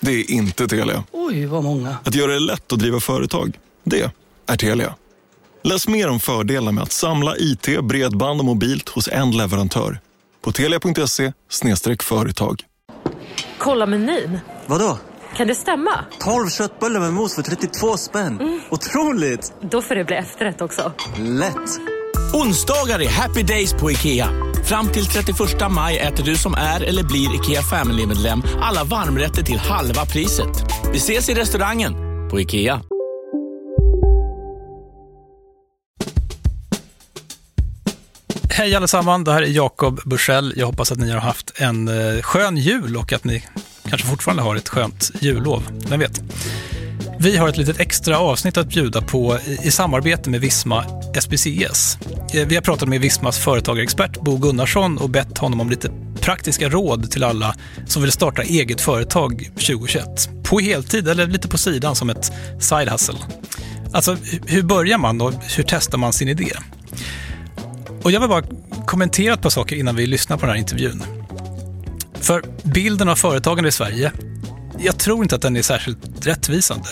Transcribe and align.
det 0.00 0.12
är 0.12 0.30
inte 0.30 0.68
Telia. 0.68 1.04
Oj, 1.12 1.46
vad 1.46 1.64
många. 1.64 1.96
Att 2.04 2.14
göra 2.14 2.32
det 2.32 2.38
lätt 2.38 2.72
att 2.72 2.78
driva 2.78 3.00
företag, 3.00 3.58
det 3.84 4.10
är 4.46 4.56
Telia. 4.56 4.94
Läs 5.62 5.88
mer 5.88 6.08
om 6.08 6.20
fördelar 6.20 6.72
med 6.72 6.82
att 6.82 6.92
samla 6.92 7.36
IT, 7.36 7.80
bredband 7.82 8.40
och 8.40 8.44
mobilt 8.44 8.88
hos 8.88 9.08
en 9.08 9.30
leverantör 9.30 10.00
på 10.42 10.52
telia.se 10.52 11.32
företag. 12.02 12.62
Kolla 13.58 13.86
menyn. 13.86 14.38
Vadå? 14.66 14.98
Kan 15.36 15.46
det 15.46 15.54
stämma? 15.54 16.04
12 16.18 16.48
köttbullar 16.48 17.00
med 17.00 17.12
mos 17.12 17.34
för 17.34 17.42
32 17.42 17.96
spänn. 17.96 18.40
Mm. 18.40 18.60
Otroligt! 18.70 19.52
Då 19.60 19.82
får 19.82 19.94
det 19.94 20.04
bli 20.04 20.16
efterrätt 20.16 20.60
också. 20.60 20.92
Lätt! 21.18 21.99
Onsdagar 22.32 23.02
är 23.02 23.08
happy 23.08 23.42
days 23.42 23.72
på 23.72 23.90
IKEA. 23.90 24.28
Fram 24.64 24.88
till 24.88 25.06
31 25.06 25.38
maj 25.70 25.98
äter 25.98 26.24
du 26.24 26.36
som 26.36 26.54
är 26.54 26.80
eller 26.80 27.02
blir 27.02 27.34
IKEA 27.34 27.62
Family-medlem 27.62 28.42
alla 28.60 28.84
varmrätter 28.84 29.42
till 29.42 29.58
halva 29.58 30.06
priset. 30.06 30.64
Vi 30.92 30.96
ses 30.96 31.28
i 31.28 31.34
restaurangen 31.34 31.94
på 32.30 32.40
IKEA. 32.40 32.82
Hej 38.50 38.74
allesammans, 38.74 39.24
det 39.24 39.32
här 39.32 39.42
är 39.42 39.46
Jakob 39.46 40.00
Bursell. 40.04 40.52
Jag 40.56 40.66
hoppas 40.66 40.92
att 40.92 40.98
ni 40.98 41.10
har 41.10 41.20
haft 41.20 41.52
en 41.60 41.88
eh, 41.88 42.22
skön 42.22 42.56
jul 42.56 42.96
och 42.96 43.12
att 43.12 43.24
ni 43.24 43.42
kanske 43.88 44.08
fortfarande 44.08 44.42
har 44.42 44.56
ett 44.56 44.68
skönt 44.68 45.10
jullov. 45.20 45.62
Vem 45.88 46.00
vet? 46.00 46.22
Vi 47.18 47.36
har 47.36 47.48
ett 47.48 47.56
litet 47.56 47.80
extra 47.80 48.18
avsnitt 48.18 48.56
att 48.56 48.66
bjuda 48.66 49.00
på 49.02 49.38
i 49.62 49.70
samarbete 49.70 50.30
med 50.30 50.40
Visma 50.40 50.84
SPCS. 51.20 51.98
Eh, 52.34 52.46
vi 52.46 52.54
har 52.54 52.62
pratat 52.62 52.88
med 52.88 53.00
Vismas 53.00 53.38
företagarexpert 53.38 54.20
Bo 54.20 54.36
Gunnarsson 54.36 54.98
och 54.98 55.10
bett 55.10 55.38
honom 55.38 55.60
om 55.60 55.70
lite 55.70 55.90
praktiska 56.20 56.68
råd 56.68 57.10
till 57.10 57.24
alla 57.24 57.54
som 57.86 58.02
vill 58.02 58.12
starta 58.12 58.42
eget 58.42 58.80
företag 58.80 59.50
2021. 59.54 60.30
På 60.44 60.60
heltid 60.60 61.08
eller 61.08 61.26
lite 61.26 61.48
på 61.48 61.58
sidan 61.58 61.96
som 61.96 62.10
ett 62.10 62.32
side 62.60 62.88
hustle. 62.88 63.18
Alltså, 63.92 64.16
hur 64.46 64.62
börjar 64.62 64.98
man 64.98 65.20
och 65.20 65.32
hur 65.56 65.64
testar 65.68 65.98
man 65.98 66.12
sin 66.12 66.28
idé? 66.28 66.52
Och 68.02 68.10
jag 68.10 68.20
vill 68.20 68.28
bara 68.28 68.44
kommentera 68.86 69.34
ett 69.34 69.42
par 69.42 69.50
saker 69.50 69.76
innan 69.76 69.96
vi 69.96 70.06
lyssnar 70.06 70.36
på 70.36 70.46
den 70.46 70.50
här 70.50 70.60
intervjun. 70.60 71.02
För 72.20 72.44
bilden 72.62 73.08
av 73.08 73.16
företagande 73.16 73.68
i 73.68 73.72
Sverige, 73.72 74.12
jag 74.78 74.98
tror 74.98 75.22
inte 75.22 75.34
att 75.34 75.42
den 75.42 75.56
är 75.56 75.62
särskilt 75.62 76.26
rättvisande. 76.26 76.88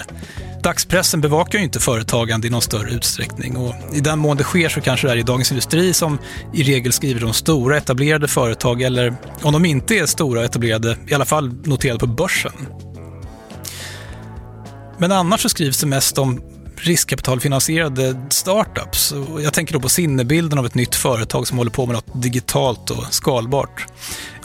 Dagspressen 0.62 1.20
bevakar 1.20 1.58
ju 1.58 1.64
inte 1.64 1.80
företagande 1.80 2.46
i 2.46 2.50
någon 2.50 2.62
större 2.62 2.90
utsträckning 2.90 3.56
och 3.56 3.74
i 3.92 4.00
den 4.00 4.18
mån 4.18 4.36
det 4.36 4.44
sker 4.44 4.68
så 4.68 4.80
kanske 4.80 5.06
det 5.06 5.12
är 5.12 5.16
i 5.16 5.22
Dagens 5.22 5.50
Industri 5.50 5.94
som 5.94 6.18
i 6.54 6.62
regel 6.62 6.92
skriver 6.92 7.24
om 7.24 7.32
stora 7.32 7.76
etablerade 7.76 8.28
företag 8.28 8.82
eller 8.82 9.16
om 9.42 9.52
de 9.52 9.64
inte 9.64 9.94
är 9.94 10.06
stora 10.06 10.40
och 10.40 10.44
etablerade, 10.44 10.96
i 11.08 11.14
alla 11.14 11.24
fall 11.24 11.52
noterade 11.64 11.98
på 11.98 12.06
börsen. 12.06 12.52
Men 14.98 15.12
annars 15.12 15.40
så 15.40 15.48
skrivs 15.48 15.80
det 15.80 15.86
mest 15.86 16.18
om 16.18 16.42
riskkapitalfinansierade 16.76 18.20
startups. 18.30 19.14
Jag 19.42 19.52
tänker 19.52 19.72
då 19.72 19.80
på 19.80 19.88
sinnebilden 19.88 20.58
av 20.58 20.66
ett 20.66 20.74
nytt 20.74 20.94
företag 20.94 21.46
som 21.46 21.58
håller 21.58 21.70
på 21.70 21.86
med 21.86 21.94
något 21.94 22.22
digitalt 22.22 22.90
och 22.90 23.04
skalbart. 23.10 23.86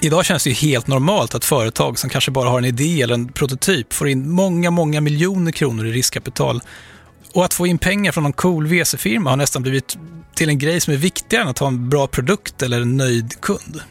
Idag 0.04 0.26
känns 0.26 0.44
det 0.44 0.50
ju 0.50 0.56
helt 0.56 0.88
normalt 0.88 1.36
att 1.36 1.46
företag 1.46 2.00
som 2.00 2.10
kanske 2.10 2.32
bara 2.32 2.50
har 2.50 2.58
en 2.58 2.66
idé 2.66 3.02
eller 3.02 3.14
en 3.14 3.28
prototyp 3.28 3.94
får 3.94 4.08
in 4.08 4.32
många, 4.32 4.72
många 4.72 5.02
miljoner 5.02 5.52
kronor 5.52 5.86
i 5.86 5.92
riskkapital. 5.92 6.62
Och 7.34 7.46
att 7.46 7.54
få 7.54 7.68
in 7.68 7.78
pengar 7.78 8.12
från 8.12 8.24
någon 8.24 8.34
cool 8.34 8.68
VC-firma 8.68 9.30
har 9.30 9.38
nästan 9.38 9.62
blivit 9.62 9.98
till 10.36 10.50
en 10.50 10.60
grej 10.60 10.80
som 10.80 10.94
är 10.94 10.98
viktigare 10.98 11.44
än 11.44 11.50
att 11.50 11.60
ha 11.60 11.68
en 11.68 11.90
bra 11.90 12.08
produkt 12.08 12.62
eller 12.62 12.82
en 12.82 12.98
nöjd 12.98 13.42
kund. 13.42 13.82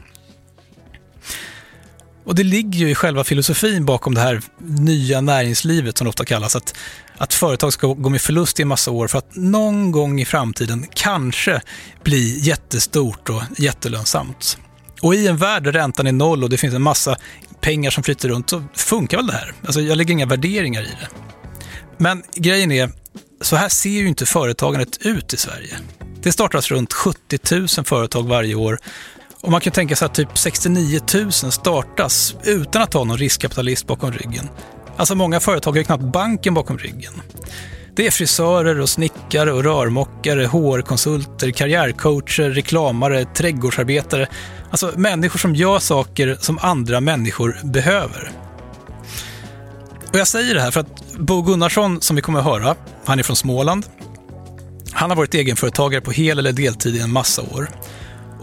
Och 2.25 2.35
det 2.35 2.45
ligger 2.45 2.79
ju 2.79 2.91
i 2.91 2.95
själva 2.95 3.25
filosofin 3.25 3.85
bakom 3.85 4.15
det 4.15 4.21
här 4.21 4.43
nya 4.59 5.21
näringslivet 5.21 5.99
som 5.99 6.05
det 6.05 6.09
ofta 6.09 6.25
kallas, 6.25 6.57
att, 6.57 6.75
att 7.19 7.35
företag 7.35 7.73
ska 7.73 7.87
gå 7.87 8.09
med 8.09 8.21
förlust 8.21 8.59
i 8.59 8.63
en 8.63 8.69
massa 8.69 8.91
år 8.91 9.09
för 9.09 9.19
att 9.19 9.37
någon 9.37 9.93
gång 9.93 10.21
i 10.21 10.25
framtiden 10.25 10.87
kanske 10.95 11.61
bli 12.03 12.39
jättestort 12.39 13.31
och 13.31 13.43
jättelönsamt. 13.59 14.59
Och 15.03 15.15
i 15.15 15.27
en 15.27 15.37
värld 15.37 15.63
där 15.63 15.73
räntan 15.73 16.07
är 16.07 16.13
noll 16.13 16.45
och 16.45 16.51
det 16.51 16.57
finns 16.57 16.75
en 16.75 16.83
massa 16.83 17.17
pengar 17.61 17.91
som 17.91 18.05
flyter 18.05 18.29
runt 18.29 18.51
så 18.51 18.65
funkar 18.75 19.17
väl 19.17 19.27
det 19.27 19.33
här. 19.33 19.55
Alltså 19.65 19.81
jag 19.81 19.99
lägger 19.99 20.13
inga 20.13 20.27
värderingar 20.27 20.83
i 20.83 20.87
det. 21.01 21.09
Men 21.99 22.23
grejen 22.35 22.73
är, 22.73 22.91
så 23.41 23.57
här 23.57 23.69
ser 23.69 23.91
ju 23.91 24.09
inte 24.09 24.27
företagandet 24.27 25.07
ut 25.07 25.35
i 25.35 25.37
Sverige. 25.37 25.79
Det 26.23 26.33
startas 26.33 26.71
runt 26.71 26.93
70 26.93 27.39
000 27.53 27.69
företag 27.69 28.29
varje 28.29 28.55
år 28.55 28.79
och 29.41 29.51
man 29.51 29.61
kan 29.61 29.73
tänka 29.73 29.97
sig 29.97 30.07
att 30.07 30.15
typ 30.15 30.39
69 30.39 31.01
000 31.15 31.33
startas 31.33 32.35
utan 32.45 32.83
att 32.83 32.95
ha 32.95 33.05
någon 33.05 33.19
riskkapitalist 33.19 33.87
bakom 33.87 34.13
ryggen. 34.13 34.49
Alltså 34.97 35.15
många 35.15 35.41
företag 35.41 35.77
har 35.77 35.83
knappt 35.83 36.03
banken 36.03 36.55
bakom 36.55 36.79
ryggen. 36.79 37.13
Det 37.95 38.07
är 38.07 38.11
frisörer 38.11 38.81
och 38.81 38.89
snickare 38.89 39.53
och 39.53 39.65
rörmokare, 39.65 40.47
HR-konsulter, 40.47 41.51
karriärcoacher, 41.51 42.51
reklamare, 42.51 43.25
trädgårdsarbetare. 43.25 44.29
Alltså 44.71 44.93
människor 44.97 45.39
som 45.39 45.55
gör 45.55 45.79
saker 45.79 46.37
som 46.41 46.59
andra 46.59 47.01
människor 47.01 47.57
behöver. 47.65 48.31
Och 50.13 50.19
jag 50.19 50.29
säger 50.29 50.55
det 50.55 50.61
här 50.61 50.71
för 50.71 50.81
att 50.81 51.17
Bo 51.19 51.43
Gunnarsson, 51.43 52.01
som 52.01 52.17
vi 52.17 52.23
kommer 52.23 52.39
att 52.39 52.45
höra, 52.45 52.75
han 53.05 53.19
är 53.19 53.23
från 53.23 53.37
Småland. 53.37 53.87
Han 54.93 55.11
har 55.11 55.17
varit 55.17 55.35
egenföretagare 55.35 56.01
på 56.01 56.11
hel 56.11 56.39
eller 56.39 56.53
deltid 56.53 56.97
i 56.97 57.01
en 57.01 57.13
massa 57.13 57.43
år. 57.43 57.69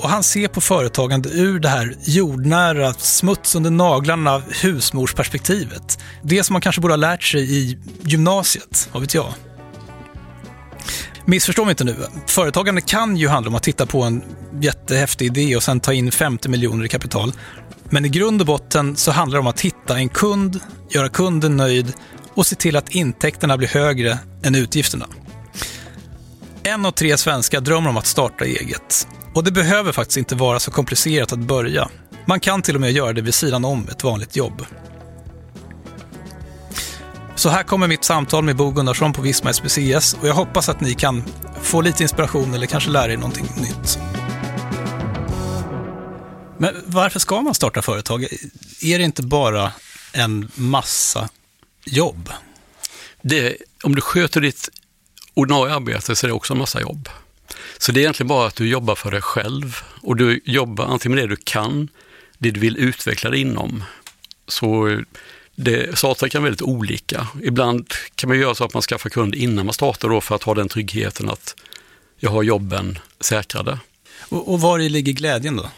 Och 0.01 0.09
han 0.09 0.23
ser 0.23 0.47
på 0.47 0.61
företagande 0.61 1.29
ur 1.29 1.59
det 1.59 1.69
här 1.69 1.95
jordnära, 2.03 2.93
smuts 2.93 3.55
under 3.55 3.71
naglarna 3.71 4.41
husmorsperspektivet. 4.61 5.99
Det 6.21 6.43
som 6.43 6.53
man 6.53 6.61
kanske 6.61 6.81
borde 6.81 6.93
ha 6.93 6.97
lärt 6.97 7.23
sig 7.23 7.57
i 7.57 7.77
gymnasiet, 8.03 8.89
vad 8.91 9.01
vet 9.01 9.13
jag. 9.13 9.33
Missförstå 11.25 11.65
mig 11.65 11.71
inte 11.71 11.83
nu. 11.83 11.95
Företagande 12.27 12.81
kan 12.81 13.17
ju 13.17 13.27
handla 13.27 13.49
om 13.49 13.55
att 13.55 13.63
titta 13.63 13.85
på 13.85 14.03
en 14.03 14.23
jättehäftig 14.61 15.25
idé 15.25 15.55
och 15.55 15.63
sen 15.63 15.79
ta 15.79 15.93
in 15.93 16.11
50 16.11 16.49
miljoner 16.49 16.85
i 16.85 16.89
kapital. 16.89 17.33
Men 17.89 18.05
i 18.05 18.09
grund 18.09 18.41
och 18.41 18.47
botten 18.47 18.95
så 18.95 19.11
handlar 19.11 19.37
det 19.37 19.41
om 19.41 19.47
att 19.47 19.61
hitta 19.61 19.97
en 19.97 20.09
kund, 20.09 20.59
göra 20.89 21.09
kunden 21.09 21.57
nöjd 21.57 21.93
och 22.33 22.45
se 22.45 22.55
till 22.55 22.75
att 22.75 22.89
intäkterna 22.89 23.57
blir 23.57 23.67
högre 23.67 24.19
än 24.43 24.55
utgifterna. 24.55 25.05
En 26.69 26.85
av 26.85 26.91
tre 26.91 27.17
svenskar 27.17 27.61
drömmer 27.61 27.89
om 27.89 27.97
att 27.97 28.05
starta 28.05 28.45
eget. 28.45 29.07
Och 29.33 29.43
det 29.43 29.51
behöver 29.51 29.91
faktiskt 29.91 30.17
inte 30.17 30.35
vara 30.35 30.59
så 30.59 30.71
komplicerat 30.71 31.33
att 31.33 31.39
börja. 31.39 31.89
Man 32.25 32.39
kan 32.39 32.61
till 32.61 32.75
och 32.75 32.81
med 32.81 32.91
göra 32.91 33.13
det 33.13 33.21
vid 33.21 33.33
sidan 33.33 33.65
om 33.65 33.87
ett 33.91 34.03
vanligt 34.03 34.35
jobb. 34.35 34.65
Så 37.35 37.49
här 37.49 37.63
kommer 37.63 37.87
mitt 37.87 38.03
samtal 38.03 38.43
med 38.43 38.55
Bo 38.55 38.71
Gunnarsson 38.71 39.13
på 39.13 39.21
Visma 39.21 39.53
SPCS 39.53 40.13
och 40.21 40.27
jag 40.27 40.33
hoppas 40.33 40.69
att 40.69 40.81
ni 40.81 40.93
kan 40.93 41.23
få 41.61 41.81
lite 41.81 42.03
inspiration 42.03 42.53
eller 42.53 42.67
kanske 42.67 42.89
lära 42.89 43.13
er 43.13 43.17
någonting 43.17 43.47
nytt. 43.61 43.99
Men 46.57 46.75
varför 46.85 47.19
ska 47.19 47.41
man 47.41 47.55
starta 47.55 47.81
företag? 47.81 48.23
Är 48.81 48.97
det 48.97 49.03
inte 49.03 49.23
bara 49.23 49.71
en 50.13 50.51
massa 50.55 51.29
jobb? 51.85 52.29
Det, 53.21 53.57
om 53.83 53.95
du 53.95 54.01
sköter 54.01 54.41
ditt 54.41 54.69
ordinarie 55.39 55.73
arbete 55.73 56.15
så 56.15 56.25
är 56.25 56.27
det 56.27 56.33
också 56.33 56.53
en 56.53 56.59
massa 56.59 56.81
jobb. 56.81 57.09
Så 57.77 57.91
det 57.91 57.99
är 57.99 58.01
egentligen 58.01 58.27
bara 58.27 58.47
att 58.47 58.55
du 58.55 58.67
jobbar 58.67 58.95
för 58.95 59.11
dig 59.11 59.21
själv 59.21 59.77
och 60.01 60.15
du 60.15 60.41
jobbar 60.45 60.85
antingen 60.85 61.15
med 61.15 61.23
det 61.23 61.35
du 61.35 61.41
kan, 61.43 61.89
det 62.37 62.51
du 62.51 62.59
vill 62.59 62.77
utveckla 62.77 63.29
dig 63.29 63.41
inom. 63.41 63.83
Så 64.47 64.99
det, 65.55 65.97
startar 65.97 66.27
kan 66.27 66.41
vara 66.41 66.49
väldigt 66.49 66.61
olika. 66.61 67.27
Ibland 67.43 67.93
kan 68.15 68.27
man 68.27 68.39
göra 68.39 68.55
så 68.55 68.63
att 68.63 68.73
man 68.73 68.81
skaffar 68.81 69.09
kund 69.09 69.35
innan 69.35 69.65
man 69.65 69.73
startar 69.73 70.09
då 70.09 70.21
för 70.21 70.35
att 70.35 70.43
ha 70.43 70.53
den 70.53 70.69
tryggheten 70.69 71.29
att 71.29 71.55
jag 72.17 72.31
har 72.31 72.43
jobben 72.43 72.99
säkrade. 73.19 73.79
Och, 74.29 74.53
och 74.53 74.61
var 74.61 74.79
ligger 74.79 75.13
glädjen 75.13 75.55
då? 75.55 75.69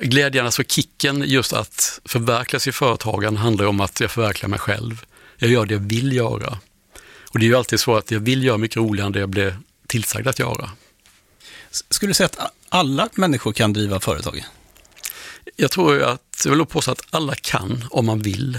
Glädjen, 0.00 0.44
alltså 0.44 0.64
kicken 0.64 1.24
just 1.26 1.52
att 1.52 2.00
förverkliga 2.04 2.60
sig 2.60 2.70
i 2.70 2.72
företagen 2.72 3.36
handlar 3.36 3.66
om 3.66 3.80
att 3.80 4.00
jag 4.00 4.10
förverkligar 4.10 4.48
mig 4.48 4.58
själv. 4.58 5.04
Jag 5.36 5.50
gör 5.50 5.66
det 5.66 5.74
jag 5.74 5.80
vill 5.80 6.12
göra. 6.12 6.58
Och 7.30 7.38
det 7.38 7.44
är 7.44 7.48
ju 7.48 7.54
alltid 7.54 7.80
så 7.80 7.96
att 7.96 8.10
jag 8.10 8.20
vill 8.20 8.44
göra 8.44 8.58
mycket 8.58 8.76
roligare 8.76 9.06
än 9.06 9.12
det 9.12 9.20
jag 9.20 9.28
blir 9.28 9.58
tillsagd 9.86 10.26
att 10.26 10.38
göra. 10.38 10.70
Skulle 11.70 12.10
du 12.10 12.14
säga 12.14 12.26
att 12.26 12.52
alla 12.68 13.08
människor 13.14 13.52
kan 13.52 13.72
driva 13.72 14.00
företag? 14.00 14.44
Jag 15.56 15.70
tror 15.70 16.02
att, 16.02 16.42
jag 16.44 16.56
vill 16.56 16.66
påstå 16.66 16.90
att 16.92 17.02
alla 17.10 17.34
kan 17.34 17.84
om 17.90 18.06
man 18.06 18.18
vill. 18.18 18.58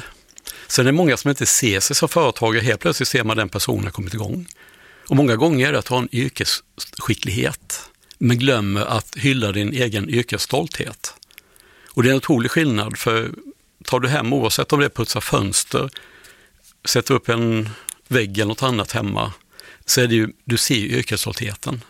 Sen 0.68 0.88
är 0.88 0.92
det 0.92 0.98
många 0.98 1.18
som 1.18 1.30
inte 1.30 1.46
ser 1.46 1.80
sig 1.80 1.96
som 1.96 2.10
företagare, 2.10 2.64
helt 2.64 2.82
plötsligt 2.82 3.10
ser 3.10 3.24
man 3.24 3.38
den 3.38 3.50
personen 3.50 3.92
kommit 3.92 4.14
igång. 4.14 4.48
Och 5.08 5.16
många 5.16 5.36
gånger 5.36 5.68
är 5.68 5.72
det 5.72 5.80
att 5.80 5.88
ha 5.88 5.98
en 5.98 6.16
yrkesskicklighet, 6.16 7.90
men 8.18 8.40
glömmer 8.40 8.86
att 8.86 9.16
hylla 9.16 9.52
din 9.52 9.74
egen 9.74 10.10
yrkesstolthet. 10.10 11.14
Och 11.88 12.04
det 12.04 12.10
är 12.10 12.12
en 12.12 12.18
otrolig 12.18 12.52
skillnad, 12.52 12.98
för 12.98 13.32
tar 13.84 14.00
du 14.00 14.08
hem, 14.08 14.34
oavsett 14.34 14.74
om 14.74 14.80
det 14.80 14.86
är 14.86 14.90
putsa 14.90 15.22
fönster, 15.22 15.90
sätter 16.86 17.14
upp 17.14 17.30
en 17.30 17.70
vägg 18.10 18.38
eller 18.38 18.46
något 18.46 18.64
annat 18.64 18.92
hemma, 18.92 19.34
så 19.86 20.02
är 20.02 20.08
det 20.08 20.16
ju, 20.16 20.30
du 20.46 20.58
ser 20.58 20.76
ju 20.76 20.88
yrkesstoltheten. 20.88 21.84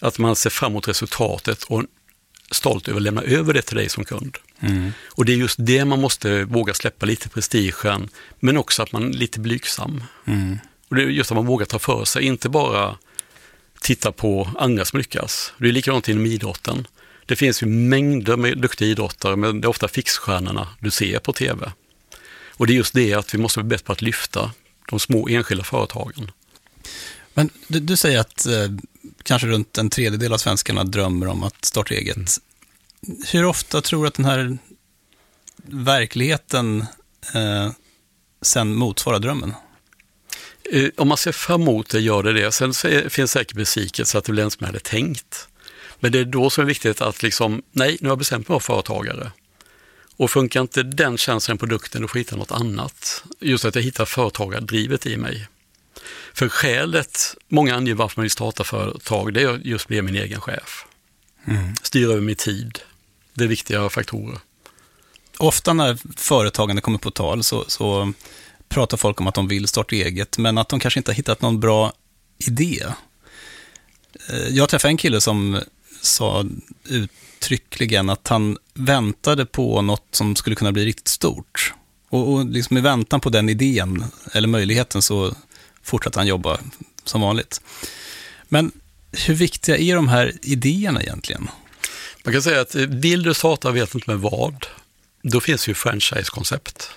Att 0.00 0.18
man 0.18 0.36
ser 0.36 0.50
fram 0.50 0.72
emot 0.72 0.88
resultatet 0.88 1.62
och 1.62 1.84
stolt 2.50 2.88
över 2.88 2.98
att 2.98 3.02
lämna 3.02 3.22
över 3.22 3.54
det 3.54 3.62
till 3.62 3.76
dig 3.76 3.88
som 3.88 4.04
kund. 4.04 4.38
Mm. 4.60 4.92
Och 5.08 5.24
det 5.24 5.32
är 5.32 5.36
just 5.36 5.56
det 5.58 5.84
man 5.84 6.00
måste 6.00 6.44
våga 6.44 6.74
släppa 6.74 7.06
lite 7.06 7.28
prestigen, 7.28 8.08
men 8.40 8.56
också 8.56 8.82
att 8.82 8.92
man 8.92 9.04
är 9.04 9.12
lite 9.12 9.40
blygsam. 9.40 10.04
Mm. 10.24 10.58
Och 10.88 10.96
det 10.96 11.02
är 11.02 11.06
just 11.06 11.30
att 11.30 11.36
man 11.36 11.46
vågar 11.46 11.66
ta 11.66 11.78
för 11.78 12.04
sig, 12.04 12.24
inte 12.24 12.48
bara 12.48 12.96
titta 13.80 14.12
på 14.12 14.50
andra 14.58 14.84
som 14.84 14.98
lyckas. 14.98 15.52
Det 15.58 15.68
är 15.68 15.72
likadant 15.72 16.08
inom 16.08 16.26
idrotten. 16.26 16.86
Det 17.26 17.36
finns 17.36 17.62
ju 17.62 17.66
mängder 17.66 18.36
med 18.36 18.58
duktiga 18.58 18.88
idrottare, 18.88 19.36
men 19.36 19.60
det 19.60 19.66
är 19.66 19.68
ofta 19.68 19.88
fixstjärnorna 19.88 20.68
du 20.80 20.90
ser 20.90 21.18
på 21.18 21.32
tv. 21.32 21.72
Och 22.50 22.66
det 22.66 22.72
är 22.72 22.76
just 22.76 22.94
det 22.94 23.14
att 23.14 23.34
vi 23.34 23.38
måste 23.38 23.62
bli 23.62 23.68
bättre 23.68 23.84
på 23.84 23.92
att 23.92 24.02
lyfta 24.02 24.50
de 24.92 25.00
små 25.00 25.28
enskilda 25.28 25.64
företagen. 25.64 26.30
Men 27.34 27.50
du, 27.68 27.80
du 27.80 27.96
säger 27.96 28.20
att 28.20 28.46
eh, 28.46 28.68
kanske 29.22 29.48
runt 29.48 29.78
en 29.78 29.90
tredjedel 29.90 30.32
av 30.32 30.38
svenskarna 30.38 30.84
drömmer 30.84 31.28
om 31.28 31.42
att 31.42 31.64
starta 31.64 31.94
eget. 31.94 32.16
Mm. 32.16 32.26
Hur 33.32 33.44
ofta 33.44 33.80
tror 33.80 34.02
du 34.02 34.08
att 34.08 34.14
den 34.14 34.24
här 34.24 34.58
verkligheten 35.64 36.86
eh, 37.34 37.70
sen 38.42 38.74
motsvarar 38.74 39.18
drömmen? 39.18 39.54
Eh, 40.72 40.88
Om 40.96 41.08
man 41.08 41.16
ser 41.18 41.32
fram 41.32 41.62
emot 41.62 41.88
det 41.90 42.00
gör 42.00 42.22
det 42.22 42.32
det. 42.32 42.52
Sen 42.52 42.70
är, 42.70 43.08
finns 43.08 43.30
säkert 43.30 43.56
besvikelse 43.56 44.18
att 44.18 44.24
det 44.24 44.32
blir 44.32 44.44
en 44.44 44.50
som 44.50 44.66
hade 44.66 44.80
tänkt. 44.80 45.48
Men 46.00 46.12
det 46.12 46.18
är 46.18 46.24
då 46.24 46.50
som 46.50 46.62
är 46.62 46.66
viktigt 46.66 47.00
att 47.00 47.22
liksom, 47.22 47.62
nej, 47.72 47.96
nu 48.00 48.08
har 48.08 48.10
jag 48.10 48.18
bestämt 48.18 48.48
mig 48.48 48.56
att 48.56 48.68
vara 48.68 48.82
företagare. 48.82 49.32
Och 50.16 50.30
funkar 50.30 50.60
inte 50.60 50.82
den 50.82 51.18
tjänsten, 51.18 51.58
produkten, 51.58 52.02
då 52.02 52.08
får 52.08 52.18
jag 52.18 52.24
hitta 52.24 52.36
något 52.36 52.50
annat. 52.52 53.24
Just 53.40 53.64
att 53.64 53.74
jag 53.74 53.82
hittar 53.82 54.04
företagardrivet 54.04 55.06
i 55.06 55.16
mig. 55.16 55.48
För 56.34 56.48
skälet, 56.48 57.34
många 57.48 57.74
anger 57.76 57.94
varför 57.94 58.20
man 58.20 58.22
vill 58.22 58.30
starta 58.30 58.64
företag, 58.64 59.34
det 59.34 59.42
är 59.42 59.58
just 59.64 59.84
att 59.84 59.88
bli 59.88 60.02
min 60.02 60.16
egen 60.16 60.40
chef. 60.40 60.84
Styra 61.82 62.12
över 62.12 62.20
min 62.22 62.36
tid. 62.36 62.78
Det 63.34 63.44
är 63.44 63.48
viktiga 63.48 63.88
faktorer. 63.88 64.38
Ofta 65.38 65.72
när 65.72 65.98
företagande 66.16 66.82
kommer 66.82 66.98
på 66.98 67.10
tal 67.10 67.42
så, 67.42 67.64
så 67.68 68.12
pratar 68.68 68.96
folk 68.96 69.20
om 69.20 69.26
att 69.26 69.34
de 69.34 69.48
vill 69.48 69.68
starta 69.68 69.94
eget, 69.94 70.38
men 70.38 70.58
att 70.58 70.68
de 70.68 70.80
kanske 70.80 71.00
inte 71.00 71.10
har 71.10 71.16
hittat 71.16 71.42
någon 71.42 71.60
bra 71.60 71.92
idé. 72.38 72.84
Eh, 74.28 74.48
Jag 74.48 74.68
träffade 74.68 74.90
en 74.92 74.96
kille 74.96 75.20
som 75.20 75.60
sa 76.02 76.44
uttryckligen 76.84 78.10
att 78.10 78.28
han 78.28 78.58
väntade 78.74 79.46
på 79.46 79.82
något 79.82 80.06
som 80.10 80.36
skulle 80.36 80.56
kunna 80.56 80.72
bli 80.72 80.84
riktigt 80.84 81.08
stort. 81.08 81.74
Och, 82.08 82.32
och 82.32 82.46
liksom 82.46 82.76
i 82.76 82.80
väntan 82.80 83.20
på 83.20 83.30
den 83.30 83.48
idén, 83.48 84.04
eller 84.32 84.48
möjligheten, 84.48 85.02
så 85.02 85.34
fortsatte 85.82 86.18
han 86.18 86.26
jobba 86.26 86.58
som 87.04 87.20
vanligt. 87.20 87.60
Men 88.48 88.72
hur 89.12 89.34
viktiga 89.34 89.76
är 89.76 89.94
de 89.94 90.08
här 90.08 90.32
idéerna 90.42 91.02
egentligen? 91.02 91.48
Man 92.24 92.32
kan 92.32 92.42
säga 92.42 92.60
att 92.60 92.74
eh, 92.74 92.82
vill 92.82 93.22
du 93.22 93.34
starta 93.34 93.70
vet 93.70 93.94
inte 93.94 94.10
med 94.10 94.20
vad, 94.20 94.66
då 95.22 95.40
finns 95.40 95.68
ju 95.68 95.74
franchise-koncept. 95.74 96.90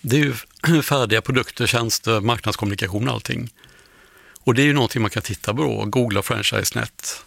Det 0.00 0.16
är 0.16 0.20
ju 0.20 0.82
färdiga 0.82 1.20
produkter, 1.20 1.66
tjänster, 1.66 2.20
marknadskommunikation 2.20 3.08
och 3.08 3.14
allting. 3.14 3.50
Och 4.40 4.54
det 4.54 4.62
är 4.62 4.66
ju 4.66 4.72
någonting 4.72 5.02
man 5.02 5.10
kan 5.10 5.22
titta 5.22 5.54
på 5.54 5.62
då, 5.62 5.84
googla 5.84 6.22
franchise-net 6.22 7.24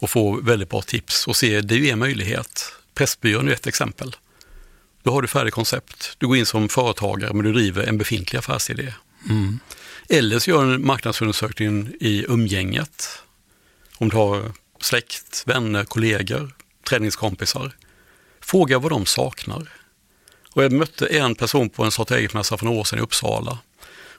och 0.00 0.10
få 0.10 0.40
väldigt 0.40 0.70
bra 0.70 0.82
tips 0.82 1.26
och 1.26 1.36
se, 1.36 1.60
det 1.60 1.74
är 1.74 1.78
ju 1.78 1.90
en 1.90 1.98
möjlighet. 1.98 2.72
Pressbyrån 2.94 3.48
är 3.48 3.52
ett 3.52 3.66
exempel. 3.66 4.16
Då 5.02 5.12
har 5.12 5.22
du 5.22 5.28
färdigt 5.28 5.54
koncept. 5.54 6.16
Du 6.18 6.26
går 6.26 6.36
in 6.36 6.46
som 6.46 6.68
företagare 6.68 7.32
men 7.32 7.44
du 7.44 7.52
driver 7.52 7.82
en 7.82 7.98
befintlig 7.98 8.38
affärsidé. 8.38 8.94
Eller 10.08 10.38
så 10.38 10.50
gör 10.50 10.64
du 10.64 10.74
en 10.74 10.86
marknadsundersökning 10.86 11.92
i 12.00 12.24
umgänget. 12.28 13.22
Om 13.96 14.08
du 14.08 14.16
har 14.16 14.52
släkt, 14.80 15.42
vänner, 15.46 15.84
kollegor, 15.84 16.54
träningskompisar. 16.88 17.72
Fråga 18.40 18.78
vad 18.78 18.92
de 18.92 19.06
saknar. 19.06 19.68
Och 20.52 20.64
jag 20.64 20.72
mötte 20.72 21.06
en 21.06 21.34
person 21.34 21.70
på 21.70 21.84
en 21.84 21.90
starta 21.90 22.18
eget-mässa 22.18 22.56
för 22.56 22.64
några 22.64 22.80
år 22.80 22.84
sedan 22.84 22.98
i 22.98 23.02
Uppsala. 23.02 23.58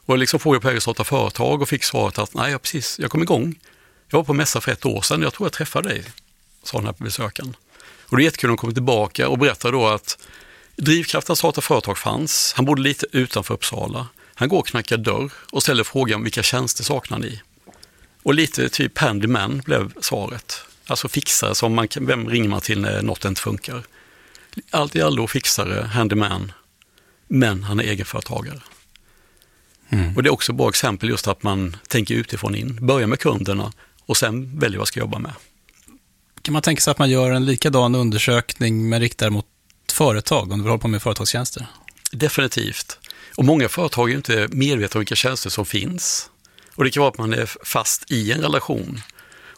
Och 0.06 0.14
jag 0.14 0.20
liksom 0.20 0.40
frågade 0.40 0.62
på 0.62 0.70
att 0.70 0.82
starta 0.82 1.04
företag 1.04 1.62
och 1.62 1.70
fick 1.70 1.84
svaret 1.84 2.18
att 2.18 2.34
nej, 2.34 2.52
jag, 2.52 2.62
precis, 2.62 3.00
jag 3.00 3.12
kom 3.12 3.22
igång. 3.22 3.56
Jag 4.12 4.20
var 4.20 4.24
på 4.24 4.34
mässa 4.34 4.62
för 4.62 4.72
ett 4.72 4.86
år 4.86 5.02
sedan, 5.02 5.22
jag 5.22 5.34
tror 5.34 5.46
jag 5.46 5.54
träffade 5.54 5.90
dig, 5.90 6.04
sa 6.64 6.78
den 6.78 6.86
här 6.86 6.96
besökaren. 6.98 7.56
Och 7.82 8.18
det 8.18 8.24
är 8.24 8.26
jättekul 8.26 8.48
de 8.48 8.58
kommer 8.58 8.74
tillbaka 8.74 9.30
och 9.30 9.38
berättar 9.38 9.72
då 9.72 9.88
att 9.88 10.18
drivkraften 10.76 11.34
att 11.34 11.38
starta 11.38 11.62
företag 11.62 11.98
fanns. 11.98 12.54
Han 12.56 12.66
bodde 12.66 12.82
lite 12.82 13.06
utanför 13.12 13.54
Uppsala. 13.54 14.08
Han 14.36 14.50
går 14.50 14.60
och 14.60 14.68
knackar 14.68 14.98
dörr 14.98 15.32
och 15.52 15.64
ställer 15.64 15.84
frågan 15.84 16.24
vilka 16.24 16.44
tjänster 16.44 16.84
saknar 16.84 17.20
ni? 17.20 17.42
Och 18.24 18.34
lite 18.34 18.70
typ 18.70 18.98
handyman 18.98 19.62
blev 19.66 19.94
svaret. 20.02 20.62
Alltså 20.88 21.10
fixare, 21.10 21.56
som 21.56 21.74
man 21.74 21.88
kan, 21.88 22.06
vem 22.06 22.30
ringer 22.30 22.50
man 22.50 22.62
till 22.62 22.82
när 22.82 23.02
något 23.02 23.26
inte 23.26 23.42
funkar? 23.42 23.84
Allt 24.70 24.96
i 24.96 25.02
allo 25.02 25.28
fixare, 25.28 25.84
handyman, 25.94 26.52
men 27.28 27.64
han 27.64 27.80
är 27.80 27.84
egenföretagare. 27.84 28.62
Och 30.16 30.24
det 30.24 30.30
är 30.30 30.34
också 30.34 30.52
ett 30.52 30.58
bra 30.58 30.70
exempel 30.70 31.10
just 31.10 31.28
att 31.28 31.44
man 31.44 31.78
tänker 31.88 32.16
utifrån 32.16 32.56
in, 32.56 32.86
börjar 32.86 33.08
med 33.08 33.20
kunderna 33.20 33.72
och 34.06 34.18
sen 34.18 34.60
väljer 34.60 34.78
vad 34.78 34.82
jag 34.82 34.88
ska 34.88 35.00
jobba 35.00 35.20
med. 35.20 35.34
Kan 36.42 36.54
man 36.54 36.62
tänka 36.62 36.82
sig 36.82 36.92
att 36.92 37.00
man 37.00 37.10
gör 37.10 37.32
en 37.32 37.46
likadan 37.46 37.96
undersökning 37.96 38.90
men 38.90 39.02
riktar 39.02 39.30
mot 39.30 39.46
företag, 39.92 40.44
om 40.44 40.50
du 40.50 40.64
vill 40.64 40.70
hålla 40.70 40.82
på 40.82 40.88
med 40.88 41.02
företagstjänster? 41.02 41.66
Definitivt. 42.12 43.00
Och 43.38 43.46
många 43.46 43.70
företag 43.70 44.12
är 44.12 44.16
inte 44.16 44.48
medvetna 44.52 44.98
om 44.98 45.00
vilka 45.00 45.16
tjänster 45.16 45.50
som 45.50 45.66
finns. 45.66 46.30
Och 46.76 46.84
det 46.84 46.90
kan 46.90 47.02
vara 47.02 47.12
att 47.12 47.18
man 47.18 47.34
är 47.34 47.46
fast 47.64 48.12
i 48.12 48.32
en 48.32 48.42
relation. 48.42 49.02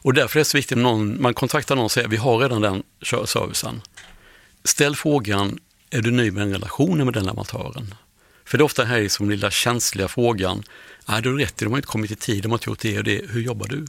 Och 0.03 0.13
därför 0.13 0.39
är 0.39 0.41
det 0.41 0.45
så 0.45 0.57
viktigt 0.57 0.77
att 0.77 0.83
någon, 0.83 1.21
man 1.21 1.33
kontaktar 1.33 1.75
någon 1.75 1.85
och 1.85 1.91
säger 1.91 2.07
vi 2.07 2.17
har 2.17 2.37
redan 2.39 2.61
den 2.61 2.83
servicen. 3.25 3.81
Ställ 4.63 4.95
frågan, 4.95 5.59
är 5.89 6.01
du 6.01 6.11
nöjd 6.11 6.33
med 6.33 6.43
den 6.43 6.53
relationen 6.53 7.05
med 7.05 7.13
den 7.13 7.25
leverantören? 7.25 7.95
För 8.45 8.57
det 8.57 8.61
är 8.61 8.65
ofta 8.65 8.81
den 8.81 8.91
här 8.91 9.07
som 9.07 9.29
lilla 9.29 9.51
känsliga 9.51 10.07
frågan, 10.07 10.63
är 11.05 11.21
du 11.21 11.37
rätt, 11.37 11.57
de 11.57 11.65
har 11.65 11.77
inte 11.77 11.87
kommit 11.87 12.11
i 12.11 12.15
tid, 12.15 12.43
de 12.43 12.51
har 12.51 12.57
inte 12.57 12.69
gjort 12.69 12.79
det 12.79 12.97
och 12.97 13.03
det, 13.03 13.21
hur 13.29 13.41
jobbar 13.41 13.67
du? 13.67 13.85